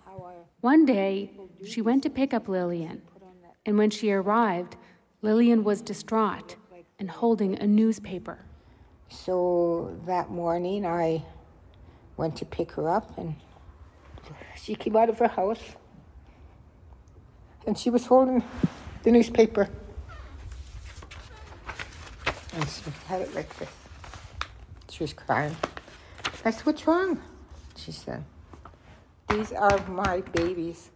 One 0.60 0.84
day, 0.84 1.30
she 1.64 1.80
went 1.80 2.02
to 2.02 2.10
pick 2.10 2.34
up 2.34 2.48
Lillian, 2.48 3.02
and 3.64 3.78
when 3.78 3.90
she 3.90 4.10
arrived, 4.10 4.74
Lillian 5.22 5.62
was 5.62 5.82
distraught 5.82 6.56
and 6.98 7.08
holding 7.08 7.56
a 7.60 7.66
newspaper. 7.66 8.38
So 9.08 9.96
that 10.06 10.30
morning, 10.30 10.84
I 10.84 11.22
went 12.22 12.36
to 12.36 12.44
pick 12.44 12.70
her 12.70 12.88
up, 12.88 13.18
and 13.18 13.34
she 14.54 14.76
came 14.76 14.94
out 14.94 15.08
of 15.08 15.18
her 15.18 15.26
house. 15.26 15.64
and 17.66 17.76
she 17.76 17.90
was 17.90 18.06
holding 18.06 18.44
the 19.02 19.10
newspaper. 19.10 19.68
And 22.54 22.68
she 22.68 22.82
had 23.08 23.22
it 23.22 23.34
like 23.34 23.50
this. 23.58 23.74
She 24.88 25.02
was 25.02 25.12
crying. 25.12 25.56
I 26.44 26.50
said, 26.52 26.64
What's 26.66 26.86
wrong? 26.86 27.20
She 27.76 27.90
said, 27.90 28.22
These 29.28 29.52
are 29.52 29.78
my 29.88 30.20
babies. 30.38 30.90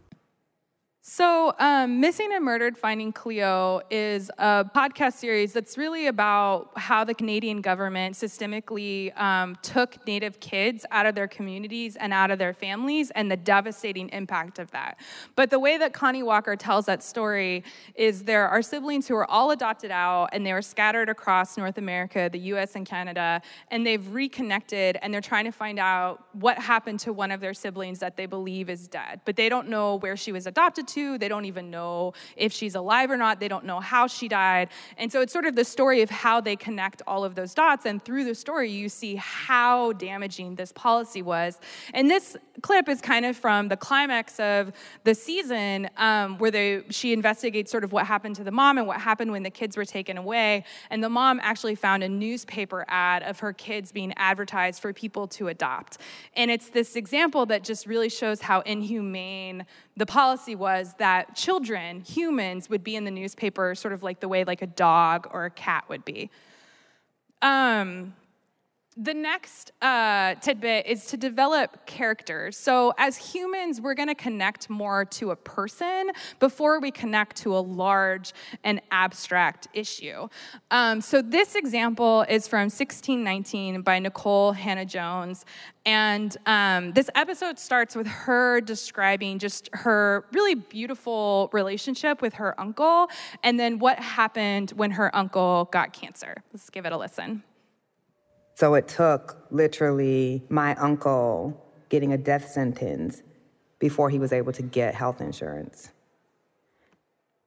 So, 1.16 1.54
um, 1.58 1.99
Missing 1.99 2.35
and 2.35 2.44
Murdered 2.44 2.76
Finding 2.76 3.11
Cleo 3.11 3.80
is 3.90 4.30
a 4.37 4.66
podcast 4.75 5.14
series 5.14 5.54
that's 5.54 5.78
really 5.78 6.08
about 6.08 6.73
how 6.76 7.04
the 7.04 7.14
Canadian 7.14 7.62
government 7.62 8.16
systemically 8.16 9.18
um, 9.18 9.56
took 9.62 10.06
Native 10.06 10.40
kids 10.40 10.85
out 10.90 11.06
of 11.06 11.14
their 11.14 11.26
communities 11.26 11.96
and 11.96 12.12
out 12.12 12.30
of 12.30 12.38
their 12.38 12.52
families 12.52 13.11
and 13.12 13.30
the 13.30 13.37
devastating 13.38 14.11
impact 14.11 14.58
of 14.58 14.70
that. 14.73 15.00
But 15.37 15.49
the 15.49 15.58
way 15.58 15.78
that 15.78 15.94
Connie 15.94 16.23
Walker 16.23 16.54
tells 16.54 16.85
that 16.85 17.02
story 17.02 17.64
is 17.94 18.25
there 18.25 18.46
are 18.46 18.61
siblings 18.61 19.08
who 19.08 19.16
are 19.16 19.25
all 19.30 19.52
adopted 19.52 19.90
out 19.90 20.28
and 20.32 20.44
they 20.44 20.52
were 20.52 20.61
scattered 20.61 21.08
across 21.08 21.56
North 21.56 21.78
America, 21.78 22.28
the 22.30 22.40
US, 22.40 22.76
and 22.76 22.85
Canada, 22.85 23.40
and 23.70 23.87
they've 23.87 24.06
reconnected 24.12 24.99
and 25.00 25.14
they're 25.14 25.23
trying 25.23 25.46
to 25.46 25.50
find 25.50 25.78
out 25.78 26.26
what 26.35 26.58
happened 26.58 27.00
to 27.00 27.14
one 27.14 27.30
of 27.30 27.40
their 27.40 27.54
siblings 27.54 28.00
that 28.00 28.18
they 28.18 28.26
believe 28.26 28.68
is 28.68 28.87
dead. 28.87 29.23
But 29.25 29.37
they 29.37 29.49
don't 29.49 29.70
know 29.70 29.96
where 29.96 30.18
she 30.18 30.30
was 30.30 30.46
adopted 30.46 30.87
to 30.88 31.06
They 31.19 31.29
don't 31.29 31.45
even 31.45 31.71
know 31.71 32.13
if 32.37 32.53
she's 32.53 32.75
alive 32.75 33.11
or 33.11 33.17
not. 33.17 33.41
They 33.41 33.49
don't 33.49 33.65
know 33.65 33.81
how 33.81 34.07
she 34.07 34.29
died. 34.29 34.69
And 34.99 35.11
so 35.11 35.21
it's 35.21 35.33
sort 35.33 35.47
of 35.47 35.55
the 35.55 35.65
story 35.65 36.03
of 36.03 36.11
how 36.11 36.41
they 36.41 36.57
connect 36.57 37.03
all 37.07 37.25
of 37.25 37.35
those 37.35 37.55
dots. 37.55 37.87
And 37.87 38.05
through 38.05 38.25
the 38.25 38.35
story, 38.35 38.71
you 38.71 38.89
see 38.89 39.17
how 39.17 39.93
damaging 39.93 40.57
this 40.57 40.73
policy 40.73 41.23
was. 41.23 41.59
And 41.95 42.11
this 42.11 42.37
clip 42.63 42.89
is 42.89 43.01
kind 43.01 43.25
of 43.25 43.37
from 43.37 43.69
the 43.69 43.77
climax 43.77 44.41
of 44.41 44.73
the 45.05 45.15
season 45.15 45.89
um, 45.97 46.39
where 46.39 46.51
they, 46.51 46.83
she 46.91 47.13
investigates 47.13 47.71
sort 47.71 47.85
of 47.85 47.93
what 47.93 48.07
happened 48.07 48.37
to 48.37 48.45
the 48.45 48.51
mom 48.51 48.79
and 48.79 48.87
what 48.87 49.01
happened 49.01 49.31
when 49.31 49.43
the 49.43 49.51
kids 49.51 49.77
were 49.77 49.85
taken 49.85 50.19
away. 50.19 50.65
And 50.91 51.03
the 51.03 51.09
mom 51.09 51.41
actually 51.43 51.75
found 51.75 52.03
a 52.03 52.09
newspaper 52.09 52.85
ad 52.89 53.23
of 53.23 53.41
her 53.41 53.53
kids 53.53 53.93
being 53.93 54.13
advertised 54.17 54.81
for 54.81 54.93
people 54.93 55.27
to 55.29 55.49
adopt. 55.49 55.99
And 56.35 56.51
it's 56.51 56.71
this 56.71 56.97
example 56.97 57.47
that 57.47 57.65
just 57.65 57.87
really 57.87 58.09
shows 58.09 58.41
how 58.41 58.61
inhumane 58.61 59.67
the 59.97 60.07
policy 60.07 60.55
was 60.55 60.95
that 60.99 61.35
children, 61.35 62.00
humans, 62.00 62.69
would 62.69 62.85
be 62.85 62.97
in 62.97 63.05
the 63.05 63.11
newspaper 63.11 63.75
sort 63.75 63.95
of 63.95 64.03
like 64.03 64.21
the 64.21 64.29
way 64.29 64.45
like 64.45 64.62
a 64.62 64.67
dog 64.67 65.29
or 65.33 65.47
a 65.47 65.50
cat 65.50 65.85
would 65.88 66.05
be. 66.05 66.31
Um, 67.41 68.15
the 68.97 69.12
next 69.12 69.73
uh, 69.83 70.35
tidbit 70.37 70.87
is 70.87 71.07
to 71.07 71.19
develop 71.19 71.85
characters. 71.85 72.57
So, 72.57 72.95
as 72.97 73.17
humans, 73.17 73.79
we're 73.79 73.95
going 73.95 74.09
to 74.09 74.15
connect 74.15 74.71
more 74.71 75.05
to 75.05 75.33
a 75.33 75.37
person 75.37 76.12
before 76.41 76.81
we 76.81 76.91
connect 76.91 77.37
to 77.38 77.55
a 77.55 77.61
large 77.61 78.33
and 78.65 78.81
abstract 78.91 79.69
issue. 79.75 80.29
Um, 80.71 81.03
so, 81.03 81.21
this 81.21 81.57
example 81.57 82.25
is 82.29 82.49
from 82.49 82.71
1619 82.71 83.83
by 83.83 84.00
Nikole 84.00 84.55
Hannah-Jones. 84.55 85.45
And 85.85 86.35
um, 86.47 86.93
this 86.93 87.11
episode 87.15 87.59
starts 87.59 87.95
with 87.95 88.07
her 88.07 88.62
describing 88.62 89.38
just 89.38 89.69
her 89.75 90.25
really 90.33 90.55
beautiful 90.55 91.50
relationship 91.53 92.23
with 92.23 92.35
her 92.35 92.59
uncle 92.59 93.09
and 93.45 93.61
then 93.61 93.79
what 93.79 93.99
happened 94.00 94.71
when 94.71 94.91
her 94.93 95.15
uncle 95.15 95.69
got 95.71 95.93
cancer. 95.93 96.43
Let's 96.53 96.71
give 96.71 96.87
it 96.87 96.93
a 96.93 96.97
listen. 96.97 97.45
So 98.57 98.73
it 98.73 98.89
took 98.89 99.47
literally 99.51 100.43
my 100.49 100.75
uncle 100.77 101.63
getting 101.91 102.15
a 102.15 102.17
death 102.17 102.51
sentence 102.51 103.23
before 103.79 104.09
he 104.09 104.19
was 104.19 104.33
able 104.33 104.53
to 104.55 104.63
get 104.63 104.95
health 104.95 105.21
insurance. 105.21 105.91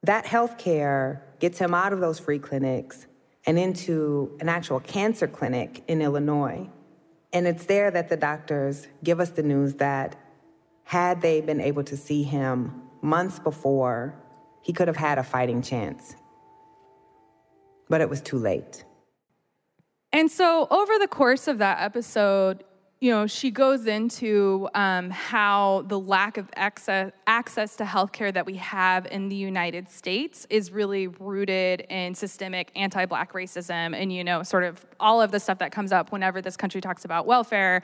That 0.04 0.28
health 0.28 0.60
care 0.60 1.26
gets 1.40 1.58
him 1.58 1.74
out 1.74 1.94
of 1.94 2.00
those 2.00 2.20
free 2.20 2.38
clinics 2.38 3.08
and 3.48 3.58
into 3.58 4.38
an 4.40 4.50
actual 4.50 4.82
cancer 4.82 5.28
clinic 5.28 5.84
in 5.88 6.04
Illinois. 6.04 6.70
And 7.34 7.48
it's 7.48 7.66
there 7.66 7.90
that 7.90 8.10
the 8.10 8.18
doctors 8.18 8.88
give 9.04 9.20
us 9.20 9.32
the 9.32 9.42
news 9.42 9.74
that 9.76 10.16
had 10.84 11.24
they 11.24 11.42
been 11.42 11.60
able 11.60 11.84
to 11.86 11.98
see 11.98 12.22
him 12.22 12.84
months 13.02 13.40
before, 13.40 14.14
he 14.62 14.74
could 14.74 14.88
have 14.88 14.98
had 14.98 15.18
a 15.18 15.24
fighting 15.24 15.64
chance. 15.64 16.16
But 17.90 18.02
it 18.02 18.10
was 18.10 18.22
too 18.22 18.38
late. 18.38 18.84
And 20.12 20.30
so, 20.32 20.68
over 20.72 20.98
the 20.98 21.08
course 21.08 21.48
of 21.48 21.60
that 21.60 21.82
episode, 21.82 22.64
you 23.02 23.12
know, 23.12 23.28
she 23.28 23.50
goes 23.50 23.88
into 23.88 24.68
um, 24.74 25.10
how 25.10 25.86
the 25.88 25.98
lack 25.98 26.36
of 26.36 26.50
access, 26.56 27.14
access 27.28 27.78
to 27.78 27.86
healthcare 27.86 28.34
that 28.34 28.46
we 28.46 28.56
have 28.56 29.06
in 29.06 29.30
the 29.30 29.38
United 29.38 29.90
States 29.90 30.46
is 30.50 30.72
really 30.72 31.08
rooted 31.08 31.82
in 31.90 32.14
systemic 32.14 32.72
anti-black 32.76 33.32
racism, 33.32 33.96
and 33.96 34.12
you 34.12 34.22
know, 34.24 34.44
sort 34.44 34.66
of 34.66 34.86
all 35.00 35.22
of 35.22 35.32
the 35.32 35.40
stuff 35.40 35.60
that 35.60 35.72
comes 35.72 35.94
up 35.94 36.12
whenever 36.12 36.42
this 36.42 36.58
country 36.58 36.82
talks 36.82 37.06
about 37.06 37.26
welfare, 37.26 37.84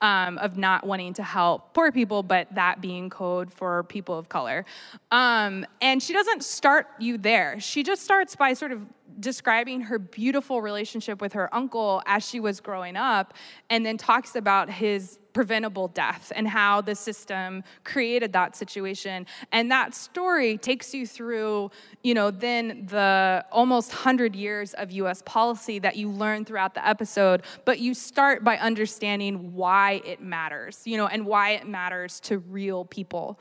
um, 0.00 0.36
of 0.38 0.56
not 0.56 0.84
wanting 0.84 1.14
to 1.14 1.22
help 1.22 1.72
poor 1.72 1.92
people, 1.92 2.24
but 2.24 2.52
that 2.52 2.80
being 2.80 3.08
code 3.08 3.52
for 3.52 3.84
people 3.84 4.18
of 4.18 4.28
color. 4.28 4.64
Um, 5.12 5.64
and 5.80 6.02
she 6.02 6.12
doesn't 6.12 6.42
start 6.42 6.88
you 6.98 7.18
there. 7.18 7.60
She 7.60 7.84
just 7.84 8.02
starts 8.02 8.34
by 8.34 8.54
sort 8.54 8.72
of 8.72 8.84
describing 9.20 9.82
her 9.82 9.98
beautiful 9.98 10.62
relationship 10.62 11.20
with 11.20 11.32
her 11.32 11.54
uncle 11.54 12.02
as 12.06 12.26
she 12.26 12.40
was 12.40 12.60
growing 12.60 12.96
up, 12.96 13.34
and 13.70 13.84
then 13.84 13.96
talks 13.96 14.36
about 14.36 14.70
his 14.70 15.18
preventable 15.32 15.88
death 15.88 16.32
and 16.34 16.48
how 16.48 16.80
the 16.80 16.94
system 16.94 17.62
created 17.84 18.32
that 18.32 18.56
situation. 18.56 19.26
And 19.52 19.70
that 19.70 19.94
story 19.94 20.56
takes 20.56 20.94
you 20.94 21.06
through 21.06 21.70
you 22.02 22.14
know 22.14 22.30
then 22.30 22.86
the 22.88 23.44
almost 23.52 23.90
100 23.90 24.34
years 24.34 24.72
of 24.74 24.90
US 24.92 25.22
policy 25.26 25.78
that 25.80 25.96
you 25.96 26.08
learn 26.10 26.44
throughout 26.44 26.74
the 26.74 26.86
episode 26.86 27.42
but 27.64 27.80
you 27.80 27.92
start 27.94 28.44
by 28.44 28.56
understanding 28.58 29.52
why 29.52 30.00
it 30.04 30.20
matters 30.22 30.82
you 30.84 30.96
know 30.96 31.06
and 31.06 31.26
why 31.26 31.50
it 31.50 31.66
matters 31.66 32.20
to 32.20 32.38
real 32.38 32.84
people 32.84 33.38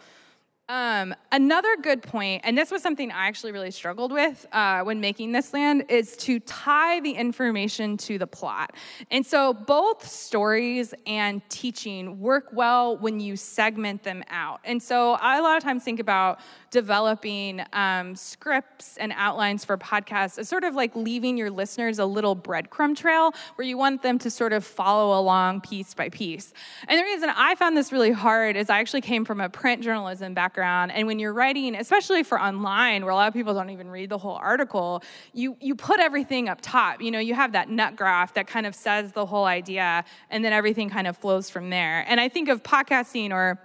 um, 0.67 1.13
another 1.31 1.77
good 1.81 2.01
point, 2.01 2.41
and 2.43 2.57
this 2.57 2.71
was 2.71 2.81
something 2.81 3.11
I 3.11 3.27
actually 3.27 3.51
really 3.51 3.69
struggled 3.69 4.11
with 4.11 4.47
uh, 4.51 4.81
when 4.81 4.99
making 4.99 5.31
this 5.31 5.53
land, 5.53 5.85
is 5.89 6.17
to 6.17 6.39
tie 6.39 6.99
the 7.01 7.11
information 7.11 7.97
to 7.97 8.17
the 8.17 8.25
plot. 8.25 8.73
And 9.11 9.23
so 9.23 9.53
both 9.53 10.07
stories 10.07 10.95
and 11.05 11.47
teaching 11.49 12.19
work 12.19 12.49
well 12.51 12.97
when 12.97 13.19
you 13.19 13.35
segment 13.35 14.01
them 14.01 14.23
out. 14.29 14.59
And 14.63 14.81
so 14.81 15.13
I 15.13 15.37
a 15.37 15.41
lot 15.43 15.55
of 15.55 15.63
times 15.63 15.83
think 15.83 15.99
about 15.99 16.39
developing 16.75 17.63
um, 17.71 18.13
scripts 18.17 18.97
and 18.97 19.13
outlines 19.15 19.63
for 19.63 19.77
podcasts 19.77 20.37
is 20.37 20.49
sort 20.49 20.65
of 20.65 20.75
like 20.75 20.93
leaving 20.93 21.37
your 21.37 21.49
listeners 21.49 21.99
a 21.99 22.05
little 22.05 22.35
breadcrumb 22.35 22.93
trail 22.93 23.31
where 23.55 23.65
you 23.65 23.77
want 23.77 24.01
them 24.01 24.19
to 24.19 24.29
sort 24.29 24.51
of 24.51 24.65
follow 24.65 25.17
along 25.17 25.61
piece 25.61 25.93
by 25.93 26.09
piece. 26.09 26.51
And 26.89 26.99
the 26.99 27.03
reason 27.05 27.29
I 27.33 27.55
found 27.55 27.77
this 27.77 27.93
really 27.93 28.11
hard 28.11 28.57
is 28.57 28.69
I 28.69 28.81
actually 28.81 28.99
came 28.99 29.23
from 29.23 29.39
a 29.39 29.47
print 29.47 29.83
journalism 29.83 30.33
background. 30.33 30.91
And 30.91 31.07
when 31.07 31.17
you're 31.17 31.31
writing, 31.31 31.75
especially 31.75 32.23
for 32.23 32.37
online, 32.37 33.05
where 33.05 33.11
a 33.13 33.15
lot 33.15 33.29
of 33.29 33.33
people 33.33 33.53
don't 33.53 33.69
even 33.69 33.89
read 33.89 34.09
the 34.09 34.17
whole 34.17 34.35
article, 34.35 35.01
you, 35.31 35.55
you 35.61 35.75
put 35.75 36.01
everything 36.01 36.49
up 36.49 36.59
top. 36.61 37.01
You 37.01 37.09
know, 37.09 37.19
you 37.19 37.35
have 37.35 37.53
that 37.53 37.69
nut 37.69 37.95
graph 37.95 38.33
that 38.33 38.47
kind 38.47 38.65
of 38.65 38.75
says 38.75 39.13
the 39.13 39.25
whole 39.25 39.45
idea, 39.45 40.03
and 40.29 40.43
then 40.43 40.51
everything 40.51 40.89
kind 40.89 41.07
of 41.07 41.15
flows 41.15 41.49
from 41.49 41.69
there. 41.69 42.03
And 42.05 42.19
I 42.19 42.27
think 42.27 42.49
of 42.49 42.63
podcasting 42.63 43.31
or 43.31 43.61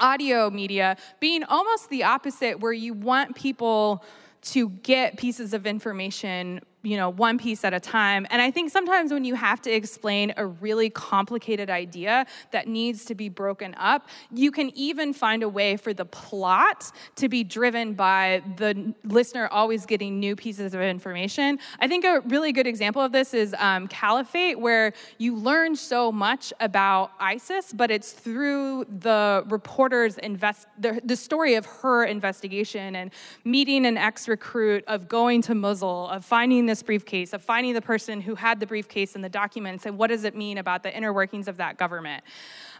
audio 0.00 0.50
media 0.50 0.96
being 1.20 1.44
almost 1.44 1.90
the 1.90 2.04
opposite, 2.04 2.60
where 2.60 2.72
you 2.72 2.94
want 2.94 3.34
people 3.36 4.04
to 4.42 4.68
get 4.68 5.16
pieces 5.16 5.54
of 5.54 5.66
information 5.66 6.60
you 6.84 6.96
know, 6.96 7.08
one 7.08 7.38
piece 7.38 7.64
at 7.64 7.72
a 7.72 7.80
time. 7.80 8.26
And 8.30 8.40
I 8.40 8.50
think 8.50 8.70
sometimes 8.70 9.12
when 9.12 9.24
you 9.24 9.34
have 9.34 9.60
to 9.62 9.70
explain 9.72 10.34
a 10.36 10.46
really 10.46 10.90
complicated 10.90 11.70
idea 11.70 12.26
that 12.52 12.68
needs 12.68 13.04
to 13.06 13.14
be 13.14 13.28
broken 13.28 13.74
up, 13.76 14.08
you 14.32 14.50
can 14.50 14.70
even 14.76 15.12
find 15.12 15.42
a 15.42 15.48
way 15.48 15.76
for 15.76 15.94
the 15.94 16.04
plot 16.04 16.92
to 17.16 17.28
be 17.28 17.42
driven 17.42 17.94
by 17.94 18.42
the 18.56 18.94
listener 19.04 19.48
always 19.50 19.86
getting 19.86 20.20
new 20.20 20.36
pieces 20.36 20.74
of 20.74 20.80
information. 20.80 21.58
I 21.80 21.88
think 21.88 22.04
a 22.04 22.20
really 22.26 22.52
good 22.52 22.66
example 22.66 23.02
of 23.02 23.12
this 23.12 23.32
is 23.32 23.54
um, 23.58 23.88
Caliphate, 23.88 24.60
where 24.60 24.92
you 25.18 25.36
learn 25.36 25.76
so 25.76 26.12
much 26.12 26.52
about 26.60 27.12
ISIS, 27.18 27.72
but 27.72 27.90
it's 27.90 28.12
through 28.12 28.84
the 29.00 29.44
reporter's 29.48 30.18
invest 30.18 30.66
the, 30.78 31.00
the 31.04 31.16
story 31.16 31.54
of 31.54 31.64
her 31.66 32.04
investigation 32.04 32.96
and 32.96 33.10
meeting 33.44 33.86
an 33.86 33.96
ex-recruit, 33.96 34.84
of 34.86 35.08
going 35.08 35.40
to 35.42 35.54
Mosul, 35.54 36.08
of 36.08 36.24
finding 36.24 36.66
the 36.66 36.73
this 36.74 36.82
briefcase, 36.82 37.32
of 37.32 37.40
finding 37.40 37.72
the 37.72 37.80
person 37.80 38.20
who 38.20 38.34
had 38.34 38.58
the 38.58 38.66
briefcase 38.66 39.14
and 39.14 39.22
the 39.22 39.28
documents, 39.28 39.86
and 39.86 39.96
what 39.96 40.08
does 40.08 40.24
it 40.24 40.34
mean 40.34 40.58
about 40.58 40.82
the 40.82 40.92
inner 40.92 41.12
workings 41.12 41.46
of 41.46 41.58
that 41.58 41.78
government. 41.78 42.24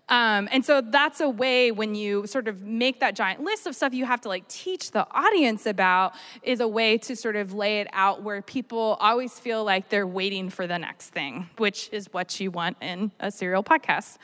Um, 0.08 0.48
and 0.50 0.64
so 0.64 0.80
that's 0.80 1.20
a 1.20 1.28
way 1.28 1.70
when 1.70 1.94
you 1.94 2.26
sort 2.26 2.48
of 2.48 2.62
make 2.62 2.98
that 2.98 3.14
giant 3.14 3.40
list 3.40 3.68
of 3.68 3.76
stuff 3.76 3.94
you 3.94 4.04
have 4.04 4.20
to 4.22 4.28
like 4.28 4.46
teach 4.48 4.90
the 4.90 5.06
audience 5.12 5.64
about 5.64 6.12
is 6.42 6.58
a 6.58 6.66
way 6.68 6.98
to 6.98 7.14
sort 7.14 7.36
of 7.36 7.54
lay 7.54 7.80
it 7.80 7.88
out 7.92 8.22
where 8.22 8.42
people 8.42 8.98
always 9.00 9.38
feel 9.38 9.62
like 9.64 9.88
they're 9.90 10.06
waiting 10.06 10.50
for 10.50 10.66
the 10.66 10.78
next 10.78 11.10
thing, 11.10 11.48
which 11.56 11.88
is 11.92 12.12
what 12.12 12.40
you 12.40 12.50
want 12.50 12.76
in 12.82 13.12
a 13.20 13.30
serial 13.30 13.62
podcast. 13.62 14.16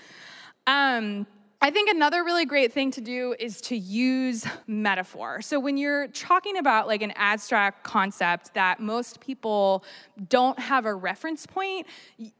Um, 0.66 1.26
I 1.62 1.70
think 1.70 1.90
another 1.90 2.24
really 2.24 2.46
great 2.46 2.72
thing 2.72 2.90
to 2.92 3.02
do 3.02 3.34
is 3.38 3.60
to 3.62 3.76
use 3.76 4.46
metaphor. 4.66 5.42
So 5.42 5.60
when 5.60 5.76
you're 5.76 6.08
talking 6.08 6.56
about 6.56 6.86
like 6.86 7.02
an 7.02 7.12
abstract 7.16 7.84
concept 7.84 8.54
that 8.54 8.80
most 8.80 9.20
people 9.20 9.84
don't 10.30 10.58
have 10.58 10.86
a 10.86 10.94
reference 10.94 11.44
point, 11.44 11.86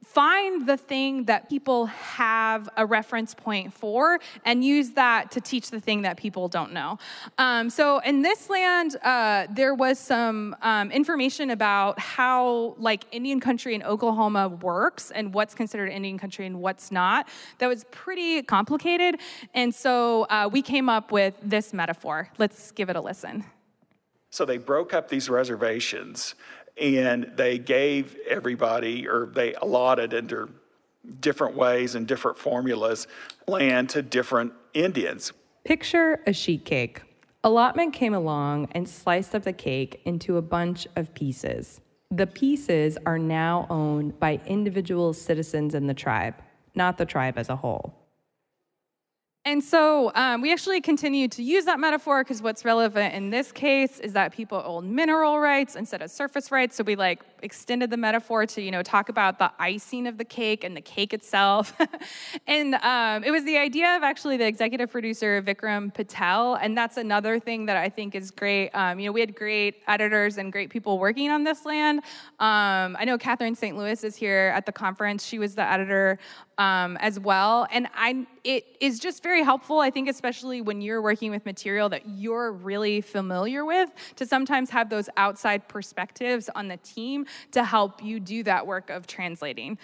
find 0.03 0.67
the 0.67 0.79
thing 0.79 1.25
that 1.25 1.51
people 1.51 1.85
have 1.87 2.71
a 2.79 2.87
reference 2.87 3.35
point 3.35 3.75
for 3.75 4.21
and 4.47 4.65
use 4.65 4.93
that 4.93 5.31
to 5.33 5.41
teach 5.43 5.71
the 5.71 5.81
thing 5.81 6.01
that 6.01 6.17
people 6.17 6.49
don't 6.49 6.73
know. 6.73 6.97
Um, 7.37 7.69
so 7.69 7.99
in 7.99 8.23
this 8.23 8.49
land, 8.49 8.97
uh, 9.03 9.49
there 9.51 9.75
was 9.75 9.99
some 9.99 10.57
um, 10.63 10.91
information 10.91 11.51
about 11.51 11.99
how 11.99 12.75
like 12.79 13.05
Indian 13.13 13.39
country 13.39 13.75
in 13.75 13.83
Oklahoma 13.83 14.49
works 14.49 15.11
and 15.11 15.35
what's 15.35 15.55
considered 15.55 15.91
Indian 15.91 16.19
country 16.19 16.47
and 16.47 16.63
what's 16.63 16.91
not. 16.91 17.29
That 17.59 17.67
was 17.67 17.85
pretty 17.91 18.43
complicated 18.45 19.10
and 19.55 19.75
so 19.75 20.25
uh, 20.25 20.49
we 20.51 20.63
came 20.63 20.89
up 20.89 21.13
with 21.13 21.37
this 21.43 21.73
metaphor. 21.73 22.29
Let's 22.39 22.71
give 22.73 22.91
it 22.91 22.97
a 22.97 23.01
listen. 23.01 23.45
So 24.31 24.45
they 24.45 24.59
broke 24.59 24.95
up 24.95 25.09
these 25.09 25.29
reservations 25.29 26.35
and 26.81 27.33
they 27.37 27.59
gave 27.59 28.17
everybody, 28.29 29.07
or 29.07 29.27
they 29.27 29.55
allotted 29.55 30.15
under 30.15 30.49
different 31.21 31.57
ways 31.57 31.95
and 31.95 32.07
different 32.07 32.39
formulas, 32.39 33.07
land 33.47 33.91
to 33.91 34.03
different 34.03 34.53
Indians. 34.75 35.33
Picture 35.65 36.21
a 36.27 36.33
sheet 36.33 36.65
cake. 36.65 37.03
Allotment 37.43 37.93
came 37.93 38.15
along 38.15 38.69
and 38.73 38.89
sliced 38.89 39.35
up 39.35 39.43
the 39.45 39.53
cake 39.53 40.01
into 40.05 40.37
a 40.37 40.43
bunch 40.43 40.87
of 40.97 41.13
pieces. 41.15 41.81
The 42.11 42.27
pieces 42.27 42.99
are 43.07 43.19
now 43.19 43.67
owned 43.71 44.19
by 44.19 44.41
individual 44.47 45.13
citizens 45.13 45.75
in 45.75 45.87
the 45.87 45.95
tribe, 45.95 46.35
not 46.75 46.99
the 46.99 47.07
tribe 47.07 47.39
as 47.39 47.49
a 47.49 47.57
whole. 47.57 47.95
And 49.47 49.65
so 49.65 50.13
um, 50.15 50.43
we 50.43 50.53
actually 50.53 50.83
continue 50.83 51.27
to 51.29 51.43
use 51.43 51.65
that 51.65 51.81
metaphor 51.81 52.23
because 52.23 52.43
what's 52.43 52.63
relevant 52.63 53.15
in 53.15 53.31
this 53.31 53.53
case 53.53 53.99
is 53.99 54.13
that 54.13 54.35
people 54.35 54.63
own 54.67 54.95
mineral 54.95 55.41
rights 55.41 55.77
instead 55.77 56.03
of 56.03 56.11
surface 56.11 56.53
rights. 56.53 56.77
So 56.77 56.85
we 56.85 56.95
like 56.95 57.23
extended 57.43 57.89
the 57.89 57.97
metaphor 57.97 58.45
to 58.45 58.61
you 58.61 58.71
know 58.71 58.83
talk 58.83 59.09
about 59.09 59.39
the 59.39 59.51
icing 59.59 60.07
of 60.07 60.19
the 60.19 60.27
cake 60.27 60.63
and 60.63 60.77
the 60.77 60.83
cake 60.83 61.15
itself. 61.15 61.75
and 62.47 62.75
um, 62.75 63.25
it 63.25 63.31
was 63.31 63.45
the 63.45 63.57
idea 63.57 63.97
of 63.97 64.03
actually 64.03 64.37
the 64.37 64.47
executive 64.47 64.91
producer 64.91 65.41
Vikram 65.41 65.93
Patel, 65.95 66.57
and 66.57 66.77
that's 66.77 66.99
another 66.99 67.41
thing 67.41 67.65
that 67.65 67.79
I 67.79 67.89
think 67.89 68.15
is 68.15 68.31
great. 68.31 68.69
Um, 68.71 69.01
you 69.01 69.07
know, 69.07 69.13
we 69.13 69.21
had 69.21 69.35
great 69.35 69.77
editors 69.89 70.37
and 70.37 70.53
great 70.53 70.69
people 70.69 70.99
working 70.99 71.31
on 71.31 71.45
this 71.45 71.65
land. 71.65 72.01
Um, 72.41 72.95
I 72.99 73.05
know 73.07 73.17
Catherine 73.17 73.55
Saint 73.55 73.79
Louis 73.79 74.05
is 74.05 74.17
here 74.17 74.53
at 74.55 74.67
the 74.67 74.73
conference. 74.73 75.25
She 75.25 75.39
was 75.39 75.55
the 75.55 75.65
editor 75.65 76.19
um, 76.61 76.99
as 76.99 77.19
well. 77.19 77.67
And 77.73 77.89
I, 77.95 78.27
it 78.45 78.77
is 78.81 78.99
just 79.01 79.23
very 79.23 79.43
helpful, 79.43 79.81
I 79.81 79.91
think, 79.91 80.11
especially 80.11 80.61
when 80.61 80.83
you're 80.83 81.01
working 81.01 81.31
with 81.31 81.47
material 81.47 81.89
that 81.89 82.07
you're 82.07 82.53
really 82.53 83.01
familiar 83.01 83.65
with, 83.65 83.91
to 84.17 84.27
sometimes 84.27 84.69
have 84.69 84.91
those 84.91 85.09
outside 85.17 85.69
perspectives 85.69 86.51
on 86.55 86.69
the 86.69 86.77
team 86.77 87.25
to 87.53 87.65
help 87.65 88.05
you 88.05 88.21
do 88.21 88.43
that 88.43 88.67
work 88.67 88.91
of 88.91 89.07
translating. 89.07 89.79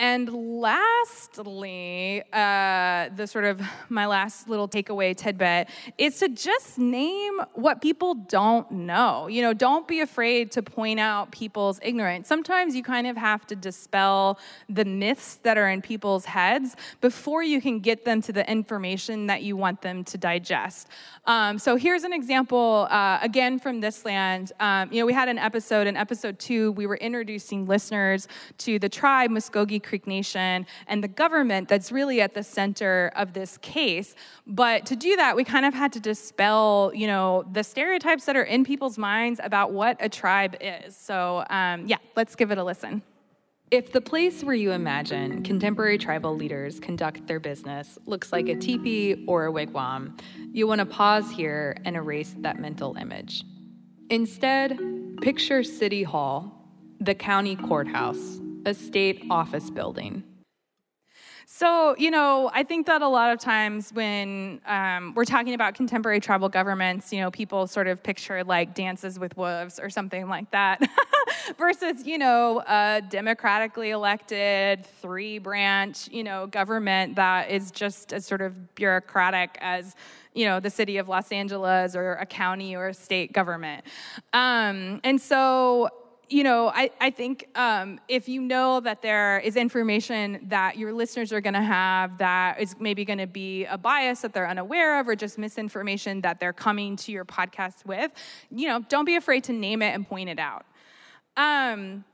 And 0.00 0.32
lastly, 0.62 2.22
uh, 2.32 3.10
the 3.14 3.26
sort 3.26 3.44
of 3.44 3.60
my 3.90 4.06
last 4.06 4.48
little 4.48 4.66
takeaway 4.66 5.14
tidbit 5.14 5.68
is 5.98 6.18
to 6.20 6.30
just 6.30 6.78
name 6.78 7.38
what 7.52 7.82
people 7.82 8.14
don't 8.14 8.70
know. 8.70 9.26
You 9.26 9.42
know, 9.42 9.52
don't 9.52 9.86
be 9.86 10.00
afraid 10.00 10.52
to 10.52 10.62
point 10.62 11.00
out 11.00 11.30
people's 11.32 11.78
ignorance. 11.82 12.28
Sometimes 12.28 12.74
you 12.74 12.82
kind 12.82 13.06
of 13.06 13.18
have 13.18 13.46
to 13.48 13.56
dispel 13.56 14.38
the 14.70 14.86
myths 14.86 15.36
that 15.42 15.58
are 15.58 15.68
in 15.68 15.82
people's 15.82 16.24
heads 16.24 16.76
before 17.02 17.42
you 17.42 17.60
can 17.60 17.80
get 17.80 18.06
them 18.06 18.22
to 18.22 18.32
the 18.32 18.50
information 18.50 19.26
that 19.26 19.42
you 19.42 19.54
want 19.54 19.82
them 19.82 20.02
to 20.04 20.16
digest. 20.16 20.88
Um, 21.26 21.58
so 21.58 21.76
here's 21.76 22.04
an 22.04 22.14
example, 22.14 22.88
uh, 22.90 23.18
again 23.20 23.58
from 23.58 23.82
this 23.82 24.06
land. 24.06 24.52
Um, 24.60 24.90
you 24.90 25.00
know, 25.00 25.06
we 25.06 25.12
had 25.12 25.28
an 25.28 25.36
episode, 25.38 25.86
in 25.86 25.98
episode 25.98 26.38
two, 26.38 26.72
we 26.72 26.86
were 26.86 26.96
introducing 26.96 27.66
listeners 27.66 28.28
to 28.58 28.78
the 28.78 28.88
tribe 28.88 29.30
Muscogee 29.30 29.78
Creek 29.90 30.06
Nation 30.06 30.66
and 30.86 31.04
the 31.04 31.08
government 31.08 31.68
that's 31.68 31.90
really 31.92 32.20
at 32.20 32.32
the 32.32 32.42
center 32.42 33.10
of 33.16 33.32
this 33.32 33.58
case. 33.58 34.14
But 34.46 34.86
to 34.86 34.96
do 34.96 35.16
that, 35.16 35.34
we 35.34 35.44
kind 35.44 35.66
of 35.66 35.74
had 35.74 35.92
to 35.94 36.00
dispel, 36.00 36.92
you 36.94 37.08
know, 37.08 37.44
the 37.52 37.64
stereotypes 37.64 38.24
that 38.26 38.36
are 38.36 38.48
in 38.54 38.64
people's 38.64 38.96
minds 38.96 39.40
about 39.42 39.72
what 39.72 39.96
a 40.00 40.08
tribe 40.08 40.56
is. 40.60 40.96
So 40.96 41.44
um, 41.50 41.86
yeah, 41.86 41.98
let's 42.16 42.36
give 42.36 42.50
it 42.52 42.58
a 42.58 42.64
listen. 42.64 43.02
If 43.70 43.92
the 43.92 44.00
place 44.00 44.42
where 44.42 44.54
you 44.54 44.72
imagine 44.72 45.44
contemporary 45.44 45.98
tribal 45.98 46.34
leaders 46.34 46.80
conduct 46.80 47.26
their 47.28 47.38
business 47.38 47.98
looks 48.06 48.32
like 48.32 48.48
a 48.48 48.56
teepee 48.56 49.24
or 49.28 49.46
a 49.46 49.52
wigwam, 49.52 50.20
you 50.52 50.66
want 50.66 50.80
to 50.80 50.86
pause 50.86 51.30
here 51.30 51.76
and 51.84 51.94
erase 51.96 52.34
that 52.38 52.60
mental 52.60 52.96
image. 52.96 53.44
Instead, 54.08 54.76
picture 55.20 55.62
City 55.62 56.02
Hall, 56.02 56.52
the 57.00 57.14
county 57.14 57.54
courthouse, 57.54 58.40
a 58.66 58.74
state 58.74 59.24
office 59.30 59.70
building. 59.70 60.24
So, 61.52 61.96
you 61.98 62.12
know, 62.12 62.48
I 62.54 62.62
think 62.62 62.86
that 62.86 63.02
a 63.02 63.08
lot 63.08 63.32
of 63.32 63.40
times 63.40 63.92
when 63.92 64.60
um, 64.66 65.14
we're 65.14 65.24
talking 65.24 65.52
about 65.52 65.74
contemporary 65.74 66.20
tribal 66.20 66.48
governments, 66.48 67.12
you 67.12 67.20
know, 67.20 67.30
people 67.32 67.66
sort 67.66 67.88
of 67.88 68.02
picture 68.04 68.44
like 68.44 68.72
dances 68.72 69.18
with 69.18 69.36
wolves 69.36 69.80
or 69.80 69.90
something 69.90 70.28
like 70.28 70.48
that, 70.52 70.80
versus, 71.58 72.06
you 72.06 72.18
know, 72.18 72.62
a 72.68 73.02
democratically 73.10 73.90
elected 73.90 74.86
three 75.02 75.38
branch, 75.38 76.08
you 76.12 76.22
know, 76.22 76.46
government 76.46 77.16
that 77.16 77.50
is 77.50 77.72
just 77.72 78.12
as 78.12 78.24
sort 78.24 78.42
of 78.42 78.74
bureaucratic 78.76 79.58
as 79.60 79.96
you 80.32 80.46
know 80.46 80.60
the 80.60 80.70
city 80.70 80.96
of 80.98 81.08
los 81.08 81.32
angeles 81.32 81.96
or 81.96 82.12
a 82.14 82.24
county 82.24 82.76
or 82.76 82.86
a 82.86 82.94
state 82.94 83.32
government 83.32 83.84
um, 84.32 85.00
and 85.02 85.20
so 85.20 85.90
you 86.30 86.44
know, 86.44 86.68
I, 86.68 86.90
I 87.00 87.10
think 87.10 87.48
um, 87.56 87.98
if 88.06 88.28
you 88.28 88.40
know 88.40 88.78
that 88.80 89.02
there 89.02 89.40
is 89.40 89.56
information 89.56 90.46
that 90.48 90.78
your 90.78 90.92
listeners 90.92 91.32
are 91.32 91.40
going 91.40 91.54
to 91.54 91.60
have 91.60 92.18
that 92.18 92.60
is 92.60 92.76
maybe 92.78 93.04
going 93.04 93.18
to 93.18 93.26
be 93.26 93.64
a 93.64 93.76
bias 93.76 94.20
that 94.20 94.32
they're 94.32 94.48
unaware 94.48 95.00
of 95.00 95.08
or 95.08 95.16
just 95.16 95.38
misinformation 95.38 96.20
that 96.20 96.38
they're 96.38 96.52
coming 96.52 96.94
to 96.96 97.10
your 97.10 97.24
podcast 97.24 97.84
with, 97.84 98.12
you 98.50 98.68
know, 98.68 98.78
don't 98.88 99.04
be 99.04 99.16
afraid 99.16 99.42
to 99.44 99.52
name 99.52 99.82
it 99.82 99.92
and 99.92 100.08
point 100.08 100.28
it 100.28 100.38
out. 100.38 100.64
Um, 101.36 102.04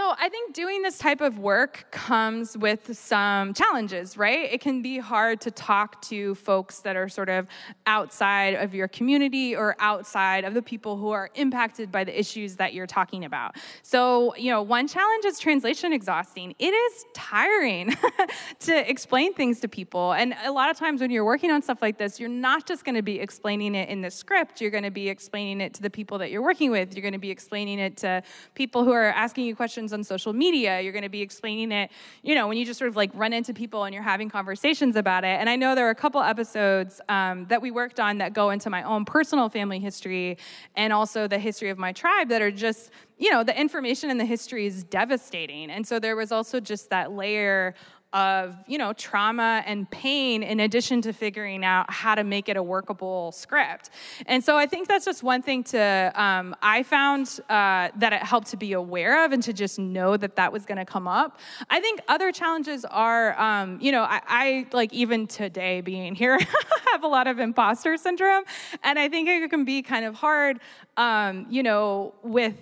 so 0.00 0.14
I 0.18 0.30
think 0.30 0.54
doing 0.54 0.80
this 0.80 0.96
type 0.96 1.20
of 1.20 1.38
work 1.38 1.84
comes 1.90 2.56
with 2.56 2.96
some 2.96 3.52
challenges, 3.52 4.16
right? 4.16 4.50
It 4.50 4.62
can 4.62 4.80
be 4.80 4.96
hard 4.96 5.42
to 5.42 5.50
talk 5.50 6.00
to 6.08 6.34
folks 6.36 6.78
that 6.80 6.96
are 6.96 7.06
sort 7.06 7.28
of 7.28 7.46
outside 7.84 8.54
of 8.54 8.74
your 8.74 8.88
community 8.88 9.54
or 9.54 9.76
outside 9.78 10.44
of 10.44 10.54
the 10.54 10.62
people 10.62 10.96
who 10.96 11.10
are 11.10 11.28
impacted 11.34 11.92
by 11.92 12.04
the 12.04 12.18
issues 12.18 12.56
that 12.56 12.72
you're 12.72 12.86
talking 12.86 13.26
about. 13.26 13.56
So, 13.82 14.34
you 14.36 14.50
know, 14.50 14.62
one 14.62 14.88
challenge 14.88 15.26
is 15.26 15.38
translation 15.38 15.92
exhausting. 15.92 16.54
It 16.58 16.72
is 16.72 17.04
tiring 17.12 17.94
to 18.60 18.90
explain 18.90 19.34
things 19.34 19.60
to 19.60 19.68
people. 19.68 20.14
And 20.14 20.34
a 20.46 20.50
lot 20.50 20.70
of 20.70 20.78
times 20.78 21.02
when 21.02 21.10
you're 21.10 21.26
working 21.26 21.50
on 21.50 21.60
stuff 21.60 21.82
like 21.82 21.98
this, 21.98 22.18
you're 22.18 22.30
not 22.30 22.66
just 22.66 22.86
going 22.86 22.94
to 22.94 23.02
be 23.02 23.20
explaining 23.20 23.74
it 23.74 23.90
in 23.90 24.00
the 24.00 24.10
script, 24.10 24.62
you're 24.62 24.70
going 24.70 24.84
to 24.84 24.90
be 24.90 25.10
explaining 25.10 25.60
it 25.60 25.74
to 25.74 25.82
the 25.82 25.90
people 25.90 26.16
that 26.16 26.30
you're 26.30 26.40
working 26.40 26.70
with. 26.70 26.94
You're 26.94 27.02
going 27.02 27.12
to 27.12 27.18
be 27.18 27.30
explaining 27.30 27.78
it 27.78 27.98
to 27.98 28.22
people 28.54 28.82
who 28.82 28.92
are 28.92 29.04
asking 29.04 29.44
you 29.44 29.54
questions 29.54 29.89
on 29.92 30.04
social 30.04 30.32
media. 30.32 30.80
You're 30.80 30.92
going 30.92 31.02
to 31.02 31.08
be 31.08 31.22
explaining 31.22 31.72
it, 31.72 31.90
you 32.22 32.34
know, 32.34 32.48
when 32.48 32.56
you 32.56 32.64
just 32.64 32.78
sort 32.78 32.88
of 32.88 32.96
like 32.96 33.10
run 33.14 33.32
into 33.32 33.52
people 33.54 33.84
and 33.84 33.94
you're 33.94 34.02
having 34.02 34.28
conversations 34.28 34.96
about 34.96 35.24
it. 35.24 35.38
And 35.40 35.48
I 35.48 35.56
know 35.56 35.74
there 35.74 35.86
are 35.86 35.90
a 35.90 35.94
couple 35.94 36.20
episodes 36.20 37.00
um, 37.08 37.46
that 37.46 37.62
we 37.62 37.70
worked 37.70 38.00
on 38.00 38.18
that 38.18 38.32
go 38.32 38.50
into 38.50 38.70
my 38.70 38.82
own 38.82 39.04
personal 39.04 39.48
family 39.48 39.78
history 39.78 40.38
and 40.76 40.92
also 40.92 41.28
the 41.28 41.38
history 41.38 41.70
of 41.70 41.78
my 41.78 41.92
tribe 41.92 42.28
that 42.28 42.42
are 42.42 42.50
just, 42.50 42.90
you 43.18 43.30
know, 43.30 43.42
the 43.44 43.58
information 43.58 44.10
and 44.10 44.18
the 44.18 44.24
history 44.24 44.66
is 44.66 44.84
devastating. 44.84 45.70
And 45.70 45.86
so 45.86 45.98
there 45.98 46.16
was 46.16 46.32
also 46.32 46.60
just 46.60 46.90
that 46.90 47.12
layer 47.12 47.74
of 48.12 48.56
you 48.66 48.76
know 48.76 48.92
trauma 48.92 49.62
and 49.66 49.88
pain 49.90 50.42
in 50.42 50.60
addition 50.60 51.00
to 51.02 51.12
figuring 51.12 51.64
out 51.64 51.90
how 51.90 52.14
to 52.14 52.24
make 52.24 52.48
it 52.48 52.56
a 52.56 52.62
workable 52.62 53.30
script. 53.32 53.90
And 54.26 54.42
so 54.42 54.56
i 54.56 54.66
think 54.66 54.88
that's 54.88 55.04
just 55.04 55.22
one 55.22 55.42
thing 55.42 55.62
to 55.64 56.12
um, 56.14 56.56
i 56.62 56.82
found 56.82 57.40
uh, 57.48 57.88
that 57.96 58.12
it 58.12 58.22
helped 58.22 58.48
to 58.48 58.56
be 58.56 58.72
aware 58.72 59.24
of 59.24 59.32
and 59.32 59.42
to 59.42 59.52
just 59.52 59.78
know 59.78 60.16
that 60.16 60.36
that 60.36 60.52
was 60.52 60.66
going 60.66 60.78
to 60.78 60.84
come 60.84 61.06
up. 61.06 61.38
I 61.68 61.80
think 61.80 62.00
other 62.08 62.32
challenges 62.32 62.84
are 62.84 63.38
um, 63.40 63.78
you 63.80 63.92
know 63.92 64.02
I, 64.02 64.20
I, 64.26 64.66
like 64.72 64.92
even 64.92 65.26
today 65.26 65.80
being 65.80 66.14
here 66.14 66.38
have 66.92 67.04
a 67.04 67.08
lot 67.08 67.26
of 67.26 67.38
imposter 67.38 67.96
syndrome. 67.96 68.44
And 68.82 68.98
i 68.98 69.08
think 69.08 69.28
it 69.28 69.48
can 69.50 69.64
be 69.64 69.82
kind 69.82 70.04
of 70.04 70.14
hard 70.14 70.60
um, 70.96 71.46
you 71.48 71.62
know 71.62 72.14
with 72.22 72.54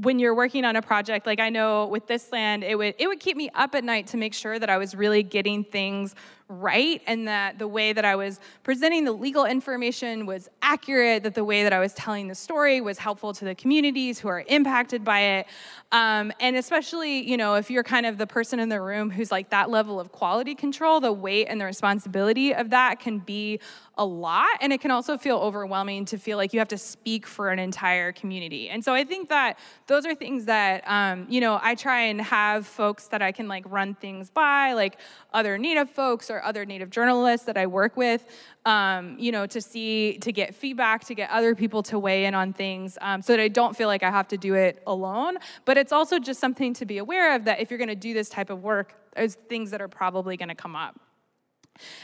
when 0.00 0.18
you're 0.18 0.34
working 0.34 0.64
on 0.64 0.76
a 0.76 0.82
project 0.82 1.26
like 1.26 1.40
i 1.40 1.48
know 1.48 1.86
with 1.86 2.06
this 2.06 2.32
land 2.32 2.64
it 2.64 2.76
would 2.76 2.94
it 2.98 3.06
would 3.06 3.20
keep 3.20 3.36
me 3.36 3.48
up 3.54 3.74
at 3.74 3.84
night 3.84 4.06
to 4.06 4.16
make 4.16 4.34
sure 4.34 4.58
that 4.58 4.68
i 4.68 4.76
was 4.76 4.94
really 4.94 5.22
getting 5.22 5.62
things 5.62 6.14
right 6.60 7.02
and 7.06 7.28
that 7.28 7.58
the 7.58 7.68
way 7.68 7.92
that 7.92 8.04
I 8.04 8.16
was 8.16 8.40
presenting 8.62 9.04
the 9.04 9.12
legal 9.12 9.44
information 9.44 10.26
was 10.26 10.48
accurate, 10.62 11.22
that 11.24 11.34
the 11.34 11.44
way 11.44 11.62
that 11.62 11.72
I 11.72 11.80
was 11.80 11.92
telling 11.94 12.28
the 12.28 12.34
story 12.34 12.80
was 12.80 12.98
helpful 12.98 13.32
to 13.34 13.44
the 13.44 13.54
communities 13.54 14.18
who 14.18 14.28
are 14.28 14.44
impacted 14.48 15.04
by 15.04 15.20
it. 15.20 15.46
Um, 15.92 16.32
and 16.40 16.56
especially, 16.56 17.28
you 17.28 17.36
know, 17.36 17.54
if 17.54 17.70
you're 17.70 17.84
kind 17.84 18.06
of 18.06 18.18
the 18.18 18.26
person 18.26 18.58
in 18.58 18.68
the 18.68 18.80
room 18.80 19.10
who's 19.10 19.30
like 19.30 19.50
that 19.50 19.70
level 19.70 20.00
of 20.00 20.12
quality 20.12 20.54
control, 20.54 21.00
the 21.00 21.12
weight 21.12 21.46
and 21.46 21.60
the 21.60 21.64
responsibility 21.64 22.54
of 22.54 22.70
that 22.70 23.00
can 23.00 23.18
be 23.18 23.60
a 23.96 24.04
lot. 24.04 24.48
And 24.60 24.72
it 24.72 24.80
can 24.80 24.90
also 24.90 25.16
feel 25.16 25.36
overwhelming 25.36 26.04
to 26.06 26.18
feel 26.18 26.36
like 26.36 26.52
you 26.52 26.58
have 26.58 26.68
to 26.68 26.78
speak 26.78 27.26
for 27.26 27.50
an 27.50 27.58
entire 27.58 28.12
community. 28.12 28.68
And 28.68 28.84
so 28.84 28.92
I 28.92 29.04
think 29.04 29.28
that 29.28 29.58
those 29.86 30.04
are 30.04 30.14
things 30.14 30.46
that, 30.46 30.82
um, 30.86 31.26
you 31.28 31.40
know, 31.40 31.60
I 31.62 31.74
try 31.76 32.02
and 32.02 32.20
have 32.20 32.66
folks 32.66 33.06
that 33.08 33.22
I 33.22 33.30
can 33.30 33.46
like 33.46 33.64
run 33.68 33.94
things 33.94 34.30
by, 34.30 34.72
like 34.72 34.98
other 35.32 35.58
Native 35.58 35.90
folks 35.90 36.30
or 36.30 36.43
other 36.44 36.64
Native 36.64 36.90
journalists 36.90 37.46
that 37.46 37.56
I 37.56 37.66
work 37.66 37.96
with, 37.96 38.24
um, 38.64 39.16
you 39.18 39.32
know, 39.32 39.46
to 39.46 39.60
see, 39.60 40.18
to 40.18 40.32
get 40.32 40.54
feedback, 40.54 41.04
to 41.04 41.14
get 41.14 41.30
other 41.30 41.54
people 41.54 41.82
to 41.84 41.98
weigh 41.98 42.26
in 42.26 42.34
on 42.34 42.52
things 42.52 42.98
um, 43.00 43.22
so 43.22 43.32
that 43.32 43.42
I 43.42 43.48
don't 43.48 43.76
feel 43.76 43.88
like 43.88 44.02
I 44.02 44.10
have 44.10 44.28
to 44.28 44.36
do 44.36 44.54
it 44.54 44.82
alone. 44.86 45.38
But 45.64 45.78
it's 45.78 45.92
also 45.92 46.18
just 46.18 46.40
something 46.40 46.74
to 46.74 46.86
be 46.86 46.98
aware 46.98 47.34
of 47.34 47.44
that 47.44 47.60
if 47.60 47.70
you're 47.70 47.78
going 47.78 47.88
to 47.88 47.94
do 47.94 48.14
this 48.14 48.28
type 48.28 48.50
of 48.50 48.62
work, 48.62 48.94
there's 49.16 49.34
things 49.34 49.70
that 49.70 49.80
are 49.80 49.88
probably 49.88 50.36
going 50.36 50.48
to 50.48 50.54
come 50.54 50.76
up. 50.76 51.00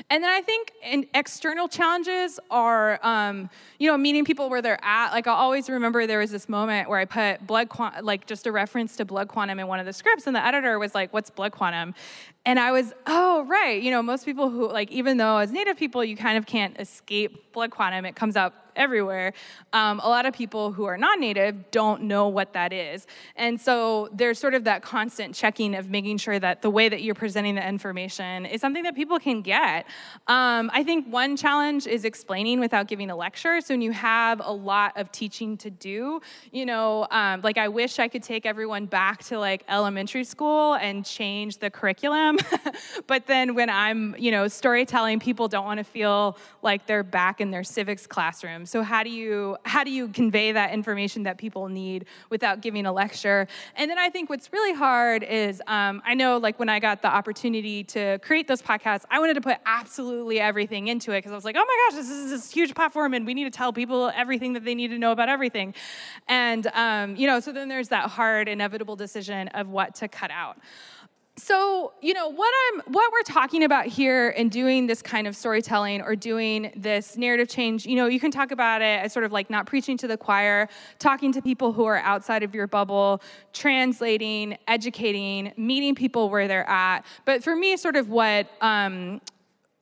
And 0.08 0.24
then 0.24 0.30
I 0.30 0.40
think 0.40 0.72
in 0.84 1.06
external 1.14 1.68
challenges 1.68 2.40
are, 2.50 2.98
um, 3.04 3.48
you 3.78 3.88
know, 3.88 3.96
meeting 3.96 4.24
people 4.24 4.50
where 4.50 4.60
they're 4.60 4.82
at. 4.82 5.12
Like 5.12 5.28
I 5.28 5.32
always 5.32 5.68
remember 5.70 6.06
there 6.06 6.18
was 6.18 6.32
this 6.32 6.48
moment 6.48 6.88
where 6.88 6.98
I 6.98 7.04
put 7.04 7.46
blood, 7.46 7.68
like 8.02 8.26
just 8.26 8.46
a 8.46 8.52
reference 8.52 8.96
to 8.96 9.04
blood 9.04 9.28
quantum 9.28 9.60
in 9.60 9.68
one 9.68 9.78
of 9.78 9.86
the 9.86 9.92
scripts, 9.92 10.26
and 10.26 10.34
the 10.34 10.44
editor 10.44 10.78
was 10.78 10.94
like, 10.94 11.12
"What's 11.12 11.30
blood 11.30 11.52
quantum?" 11.52 11.94
And 12.46 12.58
I 12.58 12.72
was, 12.72 12.92
"Oh, 13.06 13.44
right." 13.44 13.82
You 13.82 13.90
know, 13.90 14.02
most 14.02 14.24
people 14.24 14.48
who 14.50 14.70
like, 14.70 14.90
even 14.90 15.18
though 15.18 15.38
as 15.38 15.52
Native 15.52 15.76
people 15.76 16.02
you 16.04 16.16
kind 16.16 16.38
of 16.38 16.46
can't 16.46 16.78
escape 16.80 17.52
blood 17.52 17.70
quantum, 17.70 18.04
it 18.04 18.16
comes 18.16 18.36
up 18.36 18.70
everywhere. 18.76 19.32
Um, 19.72 20.00
a 20.00 20.08
lot 20.08 20.24
of 20.26 20.32
people 20.32 20.72
who 20.72 20.84
are 20.84 20.96
non-native 20.96 21.70
don't 21.70 22.02
know 22.02 22.28
what 22.28 22.52
that 22.52 22.72
is, 22.72 23.06
and 23.36 23.60
so 23.60 24.08
there's 24.12 24.38
sort 24.38 24.54
of 24.54 24.64
that 24.64 24.82
constant 24.82 25.34
checking 25.34 25.74
of 25.74 25.90
making 25.90 26.18
sure 26.18 26.38
that 26.38 26.62
the 26.62 26.70
way 26.70 26.88
that 26.88 27.02
you're 27.02 27.14
presenting 27.14 27.56
the 27.56 27.68
information 27.68 28.46
is 28.46 28.60
something 28.60 28.84
that 28.84 28.94
people 28.94 29.18
can 29.18 29.42
get. 29.42 29.86
Um, 30.28 30.70
I 30.72 30.82
think 30.84 31.08
one 31.08 31.36
challenge 31.36 31.86
is 31.86 32.04
explaining 32.04 32.60
without 32.60 32.86
giving 32.86 33.10
a 33.10 33.16
lecture. 33.16 33.60
So 33.60 33.74
when 33.74 33.82
you 33.82 33.92
have 33.92 34.40
a 34.42 34.52
lot 34.52 34.96
of 34.96 35.10
teaching 35.12 35.56
to 35.58 35.70
do, 35.70 36.20
you 36.52 36.64
know, 36.64 37.06
um, 37.10 37.40
like 37.42 37.58
I 37.58 37.68
wish 37.68 37.98
I 37.98 38.08
could 38.08 38.22
take 38.22 38.46
everyone 38.46 38.86
back 38.86 39.24
to 39.24 39.38
like 39.38 39.64
elementary 39.68 40.24
school 40.24 40.74
and 40.74 41.04
change 41.04 41.58
the 41.58 41.70
curriculum, 41.70 42.29
but 43.06 43.26
then 43.26 43.54
when 43.54 43.70
I'm, 43.70 44.14
you 44.18 44.30
know, 44.30 44.48
storytelling, 44.48 45.20
people 45.20 45.48
don't 45.48 45.64
want 45.64 45.78
to 45.78 45.84
feel 45.84 46.36
like 46.62 46.86
they're 46.86 47.02
back 47.02 47.40
in 47.40 47.50
their 47.50 47.64
civics 47.64 48.06
classroom. 48.06 48.66
So 48.66 48.82
how 48.82 49.02
do 49.02 49.10
you 49.10 49.56
how 49.64 49.84
do 49.84 49.90
you 49.90 50.08
convey 50.08 50.52
that 50.52 50.72
information 50.72 51.22
that 51.24 51.38
people 51.38 51.68
need 51.68 52.06
without 52.28 52.60
giving 52.60 52.86
a 52.86 52.92
lecture? 52.92 53.46
And 53.76 53.90
then 53.90 53.98
I 53.98 54.08
think 54.10 54.30
what's 54.30 54.52
really 54.52 54.74
hard 54.74 55.22
is 55.22 55.62
um, 55.66 56.02
I 56.04 56.14
know 56.14 56.38
like 56.38 56.58
when 56.58 56.68
I 56.68 56.80
got 56.80 57.02
the 57.02 57.08
opportunity 57.08 57.84
to 57.84 58.18
create 58.18 58.48
those 58.48 58.62
podcasts, 58.62 59.04
I 59.10 59.18
wanted 59.18 59.34
to 59.34 59.40
put 59.40 59.58
absolutely 59.66 60.40
everything 60.40 60.88
into 60.88 61.12
it 61.12 61.18
because 61.18 61.32
I 61.32 61.34
was 61.34 61.44
like, 61.44 61.56
oh 61.58 61.64
my 61.64 61.88
gosh, 61.88 62.00
this 62.00 62.10
is 62.10 62.30
this 62.30 62.50
huge 62.50 62.74
platform 62.74 63.14
and 63.14 63.26
we 63.26 63.34
need 63.34 63.44
to 63.44 63.50
tell 63.50 63.72
people 63.72 64.10
everything 64.14 64.52
that 64.54 64.64
they 64.64 64.74
need 64.74 64.88
to 64.88 64.98
know 64.98 65.12
about 65.12 65.28
everything. 65.28 65.74
And 66.28 66.66
um, 66.74 67.16
you 67.16 67.26
know, 67.26 67.40
so 67.40 67.52
then 67.52 67.68
there's 67.68 67.88
that 67.88 68.10
hard, 68.10 68.48
inevitable 68.48 68.96
decision 68.96 69.48
of 69.48 69.68
what 69.68 69.94
to 69.96 70.08
cut 70.08 70.30
out 70.30 70.58
so 71.36 71.92
you 72.02 72.12
know 72.12 72.28
what 72.28 72.52
i'm 72.68 72.92
what 72.92 73.10
we're 73.12 73.22
talking 73.22 73.62
about 73.62 73.86
here 73.86 74.30
and 74.30 74.50
doing 74.50 74.86
this 74.86 75.00
kind 75.00 75.26
of 75.26 75.34
storytelling 75.34 76.02
or 76.02 76.14
doing 76.14 76.70
this 76.76 77.16
narrative 77.16 77.48
change 77.48 77.86
you 77.86 77.96
know 77.96 78.06
you 78.06 78.20
can 78.20 78.30
talk 78.30 78.50
about 78.50 78.82
it 78.82 79.00
as 79.00 79.12
sort 79.12 79.24
of 79.24 79.32
like 79.32 79.48
not 79.48 79.64
preaching 79.66 79.96
to 79.96 80.06
the 80.06 80.16
choir 80.16 80.68
talking 80.98 81.32
to 81.32 81.40
people 81.40 81.72
who 81.72 81.84
are 81.84 81.98
outside 81.98 82.42
of 82.42 82.54
your 82.54 82.66
bubble 82.66 83.22
translating 83.52 84.56
educating 84.68 85.52
meeting 85.56 85.94
people 85.94 86.30
where 86.30 86.48
they're 86.48 86.68
at. 86.68 87.04
But 87.24 87.42
for 87.42 87.54
me 87.54 87.76
sort 87.76 87.96
of 87.96 88.08
what 88.08 88.48
um, 88.60 89.20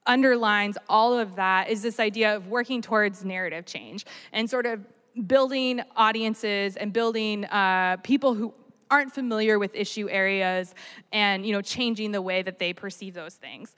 underlines 0.05 0.77
all 0.87 1.17
of 1.17 1.35
that 1.35 1.69
is 1.69 1.81
this 1.81 1.99
idea 1.99 2.35
of 2.35 2.47
working 2.47 2.81
towards 2.81 3.23
narrative 3.25 3.65
change 3.65 4.05
and 4.31 4.49
sort 4.49 4.65
of 4.65 4.81
building 5.27 5.81
audiences 5.95 6.75
and 6.75 6.93
building 6.93 7.45
uh, 7.45 7.97
people 8.03 8.33
who 8.33 8.53
aren't 8.91 9.13
familiar 9.13 9.59
with 9.59 9.75
issue 9.75 10.09
areas 10.09 10.73
and 11.11 11.45
you 11.45 11.53
know 11.53 11.61
changing 11.61 12.11
the 12.11 12.21
way 12.21 12.41
that 12.41 12.59
they 12.59 12.73
perceive 12.73 13.13
those 13.13 13.35
things. 13.35 13.75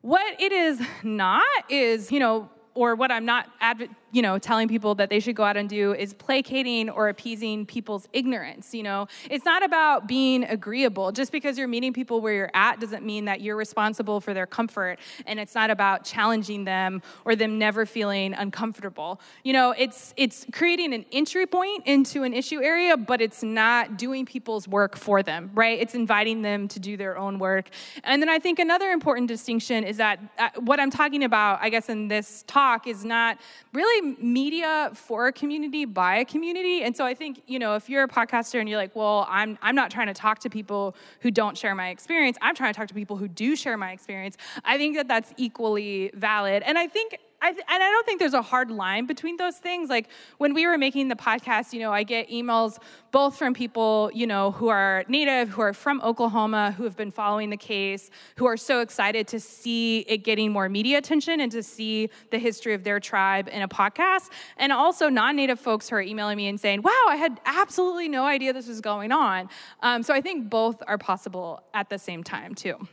What 0.00 0.40
it 0.40 0.52
is 0.52 0.80
not 1.02 1.44
is 1.68 2.12
you 2.12 2.20
know 2.20 2.50
or 2.74 2.94
what 2.94 3.10
i'm 3.10 3.24
not 3.24 3.48
adv- 3.60 3.88
you 4.10 4.22
know, 4.22 4.38
telling 4.38 4.68
people 4.68 4.94
that 4.94 5.10
they 5.10 5.20
should 5.20 5.36
go 5.36 5.44
out 5.44 5.56
and 5.56 5.68
do 5.68 5.94
is 5.94 6.14
placating 6.14 6.88
or 6.88 7.08
appeasing 7.08 7.66
people's 7.66 8.08
ignorance. 8.12 8.74
You 8.74 8.82
know, 8.82 9.06
it's 9.30 9.44
not 9.44 9.62
about 9.62 10.08
being 10.08 10.44
agreeable. 10.44 11.12
Just 11.12 11.32
because 11.32 11.58
you're 11.58 11.68
meeting 11.68 11.92
people 11.92 12.20
where 12.20 12.32
you're 12.32 12.50
at 12.54 12.80
doesn't 12.80 13.04
mean 13.04 13.26
that 13.26 13.40
you're 13.40 13.56
responsible 13.56 14.20
for 14.20 14.32
their 14.32 14.46
comfort. 14.46 14.98
And 15.26 15.38
it's 15.38 15.54
not 15.54 15.70
about 15.70 16.04
challenging 16.04 16.64
them 16.64 17.02
or 17.24 17.36
them 17.36 17.58
never 17.58 17.84
feeling 17.84 18.34
uncomfortable. 18.34 19.20
You 19.44 19.52
know, 19.52 19.74
it's 19.76 20.14
it's 20.16 20.46
creating 20.52 20.94
an 20.94 21.04
entry 21.12 21.46
point 21.46 21.86
into 21.86 22.22
an 22.22 22.32
issue 22.32 22.62
area, 22.62 22.96
but 22.96 23.20
it's 23.20 23.42
not 23.42 23.98
doing 23.98 24.24
people's 24.24 24.66
work 24.66 24.96
for 24.96 25.22
them, 25.22 25.50
right? 25.54 25.78
It's 25.78 25.94
inviting 25.94 26.42
them 26.42 26.68
to 26.68 26.80
do 26.80 26.96
their 26.96 27.18
own 27.18 27.38
work. 27.38 27.68
And 28.04 28.22
then 28.22 28.28
I 28.28 28.38
think 28.38 28.58
another 28.58 28.90
important 28.90 29.28
distinction 29.28 29.84
is 29.84 29.98
that 29.98 30.18
uh, 30.38 30.48
what 30.60 30.80
I'm 30.80 30.90
talking 30.90 31.24
about, 31.24 31.58
I 31.60 31.68
guess, 31.68 31.88
in 31.88 32.08
this 32.08 32.44
talk 32.46 32.86
is 32.86 33.04
not 33.04 33.38
really 33.72 33.97
media 34.00 34.90
for 34.94 35.26
a 35.26 35.32
community 35.32 35.84
by 35.84 36.16
a 36.16 36.24
community. 36.24 36.82
And 36.82 36.96
so 36.96 37.04
I 37.04 37.14
think, 37.14 37.42
you 37.46 37.58
know, 37.58 37.74
if 37.74 37.88
you're 37.88 38.04
a 38.04 38.08
podcaster 38.08 38.60
and 38.60 38.68
you're 38.68 38.78
like, 38.78 38.94
well, 38.94 39.26
I'm, 39.28 39.58
I'm 39.62 39.74
not 39.74 39.90
trying 39.90 40.08
to 40.08 40.14
talk 40.14 40.38
to 40.40 40.50
people 40.50 40.96
who 41.20 41.30
don't 41.30 41.56
share 41.56 41.74
my 41.74 41.88
experience, 41.88 42.36
I'm 42.40 42.54
trying 42.54 42.72
to 42.72 42.78
talk 42.78 42.88
to 42.88 42.94
people 42.94 43.16
who 43.16 43.28
do 43.28 43.56
share 43.56 43.76
my 43.76 43.92
experience, 43.92 44.36
I 44.64 44.76
think 44.76 44.96
that 44.96 45.08
that's 45.08 45.32
equally 45.36 46.10
valid. 46.14 46.62
And 46.64 46.78
I 46.78 46.86
think 46.86 47.18
I 47.40 47.52
th- 47.52 47.64
and 47.68 47.82
I 47.82 47.90
don't 47.90 48.04
think 48.04 48.18
there's 48.18 48.34
a 48.34 48.42
hard 48.42 48.70
line 48.70 49.06
between 49.06 49.36
those 49.36 49.56
things. 49.56 49.88
Like 49.88 50.08
when 50.38 50.54
we 50.54 50.66
were 50.66 50.76
making 50.76 51.06
the 51.08 51.14
podcast, 51.14 51.72
you 51.72 51.78
know, 51.78 51.92
I 51.92 52.02
get 52.02 52.28
emails 52.30 52.78
both 53.12 53.38
from 53.38 53.54
people, 53.54 54.10
you 54.12 54.26
know, 54.26 54.50
who 54.50 54.68
are 54.68 55.04
native, 55.08 55.48
who 55.48 55.62
are 55.62 55.72
from 55.72 56.00
Oklahoma, 56.02 56.72
who 56.72 56.82
have 56.82 56.96
been 56.96 57.12
following 57.12 57.50
the 57.50 57.56
case, 57.56 58.10
who 58.36 58.46
are 58.46 58.56
so 58.56 58.80
excited 58.80 59.28
to 59.28 59.38
see 59.38 60.00
it 60.00 60.18
getting 60.18 60.50
more 60.50 60.68
media 60.68 60.98
attention 60.98 61.40
and 61.40 61.52
to 61.52 61.62
see 61.62 62.10
the 62.30 62.38
history 62.38 62.74
of 62.74 62.82
their 62.82 62.98
tribe 62.98 63.48
in 63.52 63.62
a 63.62 63.68
podcast. 63.68 64.30
And 64.56 64.72
also 64.72 65.08
non 65.08 65.36
native 65.36 65.60
folks 65.60 65.88
who 65.88 65.96
are 65.96 66.02
emailing 66.02 66.36
me 66.36 66.48
and 66.48 66.58
saying, 66.58 66.82
wow, 66.82 67.04
I 67.06 67.16
had 67.16 67.40
absolutely 67.44 68.08
no 68.08 68.24
idea 68.24 68.52
this 68.52 68.66
was 68.66 68.80
going 68.80 69.12
on. 69.12 69.48
Um, 69.80 70.02
so 70.02 70.12
I 70.12 70.20
think 70.20 70.50
both 70.50 70.82
are 70.88 70.98
possible 70.98 71.62
at 71.72 71.88
the 71.88 71.98
same 71.98 72.24
time, 72.24 72.56
too. 72.56 72.88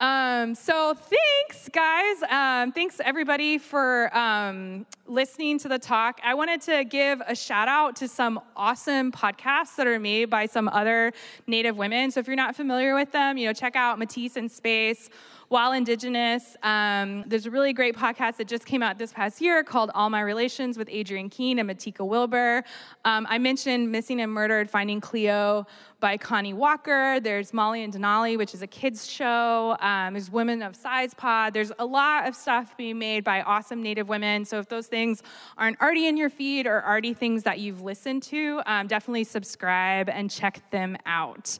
Um, 0.00 0.54
so 0.54 0.94
thanks, 0.94 1.68
guys. 1.68 2.22
Um, 2.30 2.72
thanks 2.72 3.00
everybody 3.04 3.58
for 3.58 4.16
um, 4.16 4.86
listening 5.06 5.58
to 5.58 5.68
the 5.68 5.78
talk. 5.78 6.20
I 6.24 6.32
wanted 6.32 6.62
to 6.62 6.84
give 6.84 7.20
a 7.26 7.36
shout 7.36 7.68
out 7.68 7.96
to 7.96 8.08
some 8.08 8.40
awesome 8.56 9.12
podcasts 9.12 9.76
that 9.76 9.86
are 9.86 10.00
made 10.00 10.30
by 10.30 10.46
some 10.46 10.68
other 10.68 11.12
Native 11.46 11.76
women. 11.76 12.10
So 12.10 12.20
if 12.20 12.26
you're 12.26 12.34
not 12.34 12.56
familiar 12.56 12.94
with 12.94 13.12
them, 13.12 13.36
you 13.36 13.46
know, 13.46 13.52
check 13.52 13.76
out 13.76 14.00
Métis 14.00 14.38
in 14.38 14.48
Space 14.48 15.10
while 15.50 15.72
Indigenous. 15.72 16.56
Um, 16.62 17.24
there's 17.26 17.44
a 17.44 17.50
really 17.50 17.72
great 17.72 17.96
podcast 17.96 18.36
that 18.36 18.46
just 18.46 18.64
came 18.64 18.84
out 18.84 18.98
this 18.98 19.12
past 19.12 19.40
year 19.40 19.64
called 19.64 19.90
All 19.96 20.08
My 20.08 20.20
Relations 20.20 20.78
with 20.78 20.88
Adrienne 20.88 21.28
Keene 21.28 21.58
and 21.58 21.68
Matika 21.68 22.06
Wilbur. 22.06 22.62
Um, 23.04 23.26
I 23.28 23.38
mentioned 23.38 23.90
Missing 23.90 24.20
and 24.20 24.30
Murdered, 24.30 24.70
Finding 24.70 25.00
Cleo 25.00 25.66
by 25.98 26.16
Connie 26.16 26.54
Walker. 26.54 27.18
There's 27.18 27.52
Molly 27.52 27.82
and 27.82 27.92
Denali, 27.92 28.38
which 28.38 28.54
is 28.54 28.62
a 28.62 28.66
kids 28.68 29.10
show. 29.10 29.76
Um, 29.80 30.14
there's 30.14 30.30
Women 30.30 30.62
of 30.62 30.76
Size 30.76 31.14
Pod. 31.14 31.52
There's 31.52 31.72
a 31.80 31.84
lot 31.84 32.28
of 32.28 32.36
stuff 32.36 32.76
being 32.76 33.00
made 33.00 33.24
by 33.24 33.42
awesome 33.42 33.82
Native 33.82 34.08
women. 34.08 34.44
So 34.44 34.60
if 34.60 34.68
those 34.68 34.86
things 34.86 35.20
aren't 35.58 35.80
already 35.80 36.06
in 36.06 36.16
your 36.16 36.30
feed 36.30 36.68
or 36.68 36.86
already 36.86 37.12
things 37.12 37.42
that 37.42 37.58
you've 37.58 37.82
listened 37.82 38.22
to, 38.24 38.62
um, 38.66 38.86
definitely 38.86 39.24
subscribe 39.24 40.08
and 40.08 40.30
check 40.30 40.62
them 40.70 40.96
out. 41.06 41.58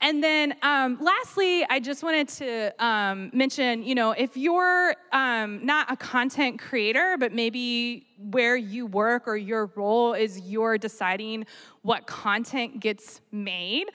And 0.00 0.22
then 0.22 0.54
um, 0.62 0.98
lastly, 1.00 1.64
I 1.68 1.80
just 1.80 2.02
wanted 2.02 2.28
to 2.28 2.84
um, 3.32 3.36
mention, 3.36 3.82
you 3.82 3.94
know, 3.94 4.12
if 4.12 4.36
you're 4.36 4.94
um, 5.12 5.64
not 5.64 5.90
a 5.90 5.96
content 5.96 6.58
creator, 6.60 7.16
but 7.18 7.32
maybe 7.32 8.06
where 8.18 8.56
you 8.56 8.86
work 8.86 9.26
or 9.26 9.36
your 9.36 9.70
role 9.74 10.14
is 10.14 10.40
you're 10.40 10.78
deciding 10.78 11.46
what 11.82 12.06
content 12.06 12.80
gets 12.80 13.20
made. 13.32 13.86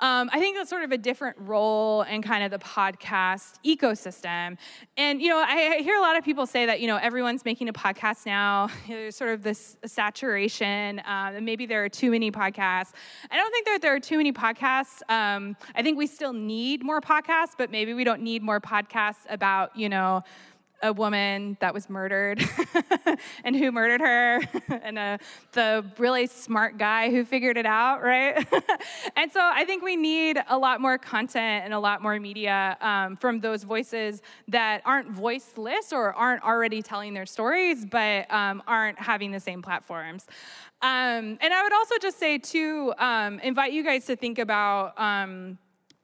Um, 0.00 0.30
I 0.32 0.38
think 0.38 0.56
that's 0.56 0.70
sort 0.70 0.84
of 0.84 0.92
a 0.92 0.98
different 0.98 1.36
role 1.40 2.02
in 2.02 2.22
kind 2.22 2.44
of 2.44 2.50
the 2.52 2.58
podcast 2.58 3.54
ecosystem. 3.66 4.56
And, 4.96 5.20
you 5.20 5.28
know, 5.28 5.38
I, 5.38 5.78
I 5.78 5.82
hear 5.82 5.96
a 5.96 6.00
lot 6.00 6.16
of 6.16 6.24
people 6.24 6.46
say 6.46 6.66
that, 6.66 6.80
you 6.80 6.86
know, 6.86 6.96
everyone's 6.96 7.44
making 7.44 7.68
a 7.68 7.72
podcast 7.72 8.24
now. 8.24 8.68
There's 8.88 9.16
sort 9.16 9.30
of 9.30 9.42
this 9.42 9.76
saturation, 9.84 11.00
um, 11.00 11.36
and 11.36 11.44
maybe 11.44 11.66
there 11.66 11.84
are 11.84 11.88
too 11.88 12.12
many 12.12 12.30
podcasts. 12.30 12.92
I 13.30 13.36
don't 13.36 13.50
think 13.50 13.66
that 13.66 13.82
there 13.82 13.94
are 13.94 14.00
too 14.00 14.18
many 14.18 14.32
podcasts. 14.32 15.02
Um, 15.08 15.56
I 15.74 15.82
think 15.82 15.98
we 15.98 16.06
still 16.06 16.32
need 16.32 16.84
more 16.84 17.00
podcasts, 17.00 17.54
but 17.58 17.70
maybe 17.70 17.92
we 17.92 18.04
don't 18.04 18.22
need 18.22 18.42
more 18.42 18.60
podcasts 18.60 19.26
about, 19.28 19.76
you 19.76 19.88
know, 19.88 20.22
a 20.82 20.92
woman 20.92 21.56
that 21.60 21.74
was 21.74 21.90
murdered 21.90 22.42
and 23.44 23.56
who 23.56 23.72
murdered 23.72 24.00
her 24.00 24.40
and 24.82 24.98
uh, 24.98 25.18
the 25.52 25.84
really 25.98 26.26
smart 26.26 26.78
guy 26.78 27.10
who 27.10 27.24
figured 27.24 27.56
it 27.56 27.66
out 27.66 28.02
right? 28.02 28.46
And 29.16 29.32
so 29.32 29.40
i 29.42 29.64
think 29.64 29.82
we 29.82 29.96
need 29.96 30.40
a 30.48 30.56
lot 30.56 30.80
more 30.80 30.98
content 30.98 31.64
and 31.64 31.74
a 31.74 31.78
lot 31.78 32.02
more 32.02 32.18
media 32.20 32.76
um, 32.80 33.16
from 33.16 33.40
those 33.40 33.64
voices 33.64 34.22
that 34.48 34.82
aren't 34.84 35.10
voiceless 35.10 35.92
or 35.92 36.12
aren't 36.14 36.42
already 36.44 36.82
telling 36.82 37.14
their 37.14 37.26
stories 37.26 37.84
but 37.84 38.30
um, 38.32 38.62
aren't 38.66 38.98
having 38.98 39.32
the 39.32 39.40
same 39.40 39.62
platforms. 39.62 40.26
Um, 40.80 41.38
and 41.40 41.52
i 41.52 41.62
would 41.62 41.72
also 41.72 41.96
just 42.00 42.18
say 42.18 42.38
to 42.38 42.94
um, 42.98 43.40
invite 43.40 43.72
you 43.72 43.82
guys 43.82 44.04
to 44.06 44.16
think 44.16 44.38
about 44.38 44.98
um, 44.98 45.58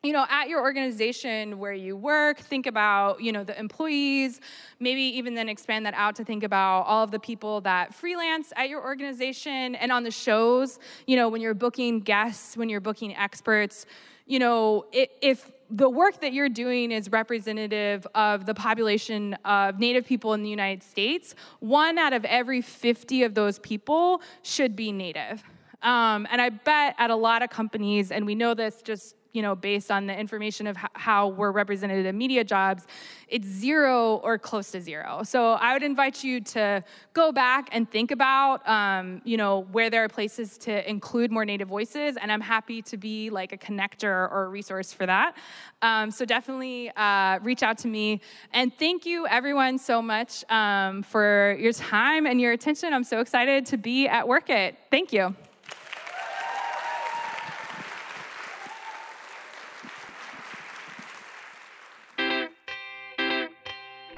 you 0.05 0.13
know 0.13 0.27
at 0.29 0.49
your 0.51 0.61
organization 0.61 1.59
where 1.59 1.73
you 1.73 1.97
work 1.97 2.39
think 2.39 2.67
about 2.67 3.23
you 3.23 3.33
know 3.33 3.43
the 3.43 3.59
employees 3.59 4.41
maybe 4.79 5.01
even 5.01 5.35
then 5.35 5.49
expand 5.49 5.87
that 5.87 5.95
out 5.95 6.15
to 6.15 6.25
think 6.25 6.45
about 6.45 6.83
all 6.83 7.03
of 7.03 7.11
the 7.11 7.19
people 7.19 7.63
that 7.63 7.95
freelance 7.95 8.53
at 8.57 8.69
your 8.69 8.85
organization 8.85 9.75
and 9.75 9.91
on 9.91 10.05
the 10.05 10.11
shows 10.11 10.79
you 11.07 11.17
know 11.17 11.29
when 11.29 11.41
you're 11.41 11.55
booking 11.55 12.01
guests 12.01 12.57
when 12.57 12.69
you're 12.69 12.83
booking 12.83 13.17
experts 13.17 13.87
you 14.27 14.39
know 14.39 14.85
if 14.93 15.51
the 15.71 15.89
work 15.89 16.21
that 16.21 16.35
you're 16.35 16.51
doing 16.51 16.93
is 16.93 17.11
representative 17.11 18.07
of 18.15 18.45
the 18.45 18.55
population 18.55 19.33
of 19.47 19.79
native 19.79 20.05
people 20.07 20.35
in 20.35 20.43
the 20.43 20.51
united 20.51 20.83
states 20.83 21.35
one 21.61 21.97
out 21.97 22.13
of 22.13 22.27
every 22.27 22.61
50 22.61 23.23
of 23.23 23.35
those 23.35 23.59
people 23.61 24.21
should 24.43 24.77
be 24.77 24.93
native. 24.93 25.43
Um, 25.83 26.27
and 26.31 26.41
i 26.41 26.51
bet 26.51 26.95
at 26.99 27.11
a 27.11 27.17
lot 27.17 27.43
of 27.43 27.49
companies 27.49 28.11
and 28.11 28.27
we 28.27 28.35
know 28.35 28.53
this 28.53 28.83
just 28.83 29.17
you 29.35 29.43
know, 29.43 29.55
based 29.55 29.91
on 29.91 30.07
the 30.07 30.19
information 30.19 30.67
of 30.67 30.77
how 30.95 31.29
we're 31.29 31.51
represented 31.51 32.07
in 32.07 32.17
media 32.17 32.45
jobs, 32.45 32.87
it's 33.29 33.47
zero 33.47 34.17
or 34.19 34.39
close 34.39 34.71
to 34.71 34.81
zero. 34.81 35.23
So 35.25 35.55
I 35.55 35.73
would 35.73 35.83
invite 35.83 36.23
you 36.23 36.41
to 36.41 36.83
go 37.13 37.33
back 37.33 37.69
and 37.73 37.91
think 37.91 38.13
about, 38.13 38.67
um, 38.67 39.21
you 39.25 39.37
know, 39.37 39.67
where 39.73 39.91
there 39.91 40.05
are 40.05 40.09
places 40.09 40.57
to 40.59 40.89
include 40.89 41.33
more 41.33 41.45
Native 41.45 41.69
voices, 41.69 42.17
and 42.17 42.31
I'm 42.31 42.41
happy 42.41 42.81
to 42.83 42.97
be 42.97 43.29
like 43.29 43.53
a 43.53 43.59
connector 43.59 44.31
or 44.31 44.45
a 44.45 44.49
resource 44.49 44.93
for 44.93 45.05
that. 45.05 45.37
Um, 45.83 46.13
so 46.13 46.25
definitely 46.25 46.93
uh, 46.97 47.41
reach 47.43 47.65
out 47.65 47.77
to 47.79 47.89
me, 47.89 48.21
and 48.53 48.73
thank 48.79 49.05
you 49.05 49.27
everyone 49.27 49.79
so 49.79 50.01
much 50.01 50.49
um, 50.49 51.03
for 51.03 51.57
your 51.59 51.73
time 51.73 52.27
and 52.27 52.41
your 52.41 52.53
attention. 52.53 52.95
I'm 52.95 53.05
so 53.05 53.19
excited 53.19 53.67
to 53.67 53.77
be 53.77 54.07
at 54.07 54.27
Werk 54.27 54.49
It. 54.49 54.79
Thank 54.91 55.13
you. 55.13 55.35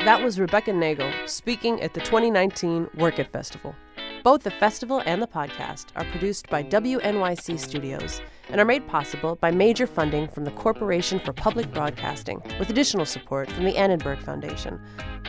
That 0.07 0.23
was 0.23 0.39
Rebecca 0.39 0.73
Nagle 0.73 1.13
speaking 1.27 1.83
at 1.83 1.93
the 1.93 1.99
2019 1.99 2.91
Werk 2.97 3.19
It 3.19 3.33
Festival. 3.33 3.75
Both 4.23 4.45
the 4.45 4.53
festival 4.53 5.03
and 5.05 5.21
the 5.21 5.27
podcast 5.27 5.87
are 5.97 6.05
produced 6.13 6.49
by 6.49 6.63
WNYC 6.63 7.59
Studios 7.59 8.21
and 8.49 8.61
are 8.61 8.65
made 8.65 8.87
possible 8.87 9.35
by 9.35 9.51
major 9.51 9.85
funding 9.85 10.29
from 10.29 10.45
the 10.45 10.53
Corporation 10.53 11.19
for 11.19 11.33
Public 11.33 11.73
Broadcasting, 11.73 12.41
with 12.61 12.71
additional 12.71 13.05
support 13.05 13.51
from 13.51 13.65
the 13.65 13.77
Annenberg 13.77 14.23
Foundation. 14.23 14.81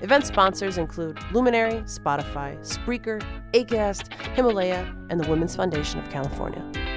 Event 0.03 0.27
sponsors 0.27 0.77
include 0.77 1.17
Luminary, 1.33 1.81
Spotify, 1.85 2.55
Spreaker, 2.59 3.19
ACAST, 3.53 4.13
Himalaya, 4.35 4.95
and 5.09 5.19
the 5.19 5.27
Women's 5.27 5.55
Foundation 5.55 5.99
of 5.99 6.07
California. 6.11 6.96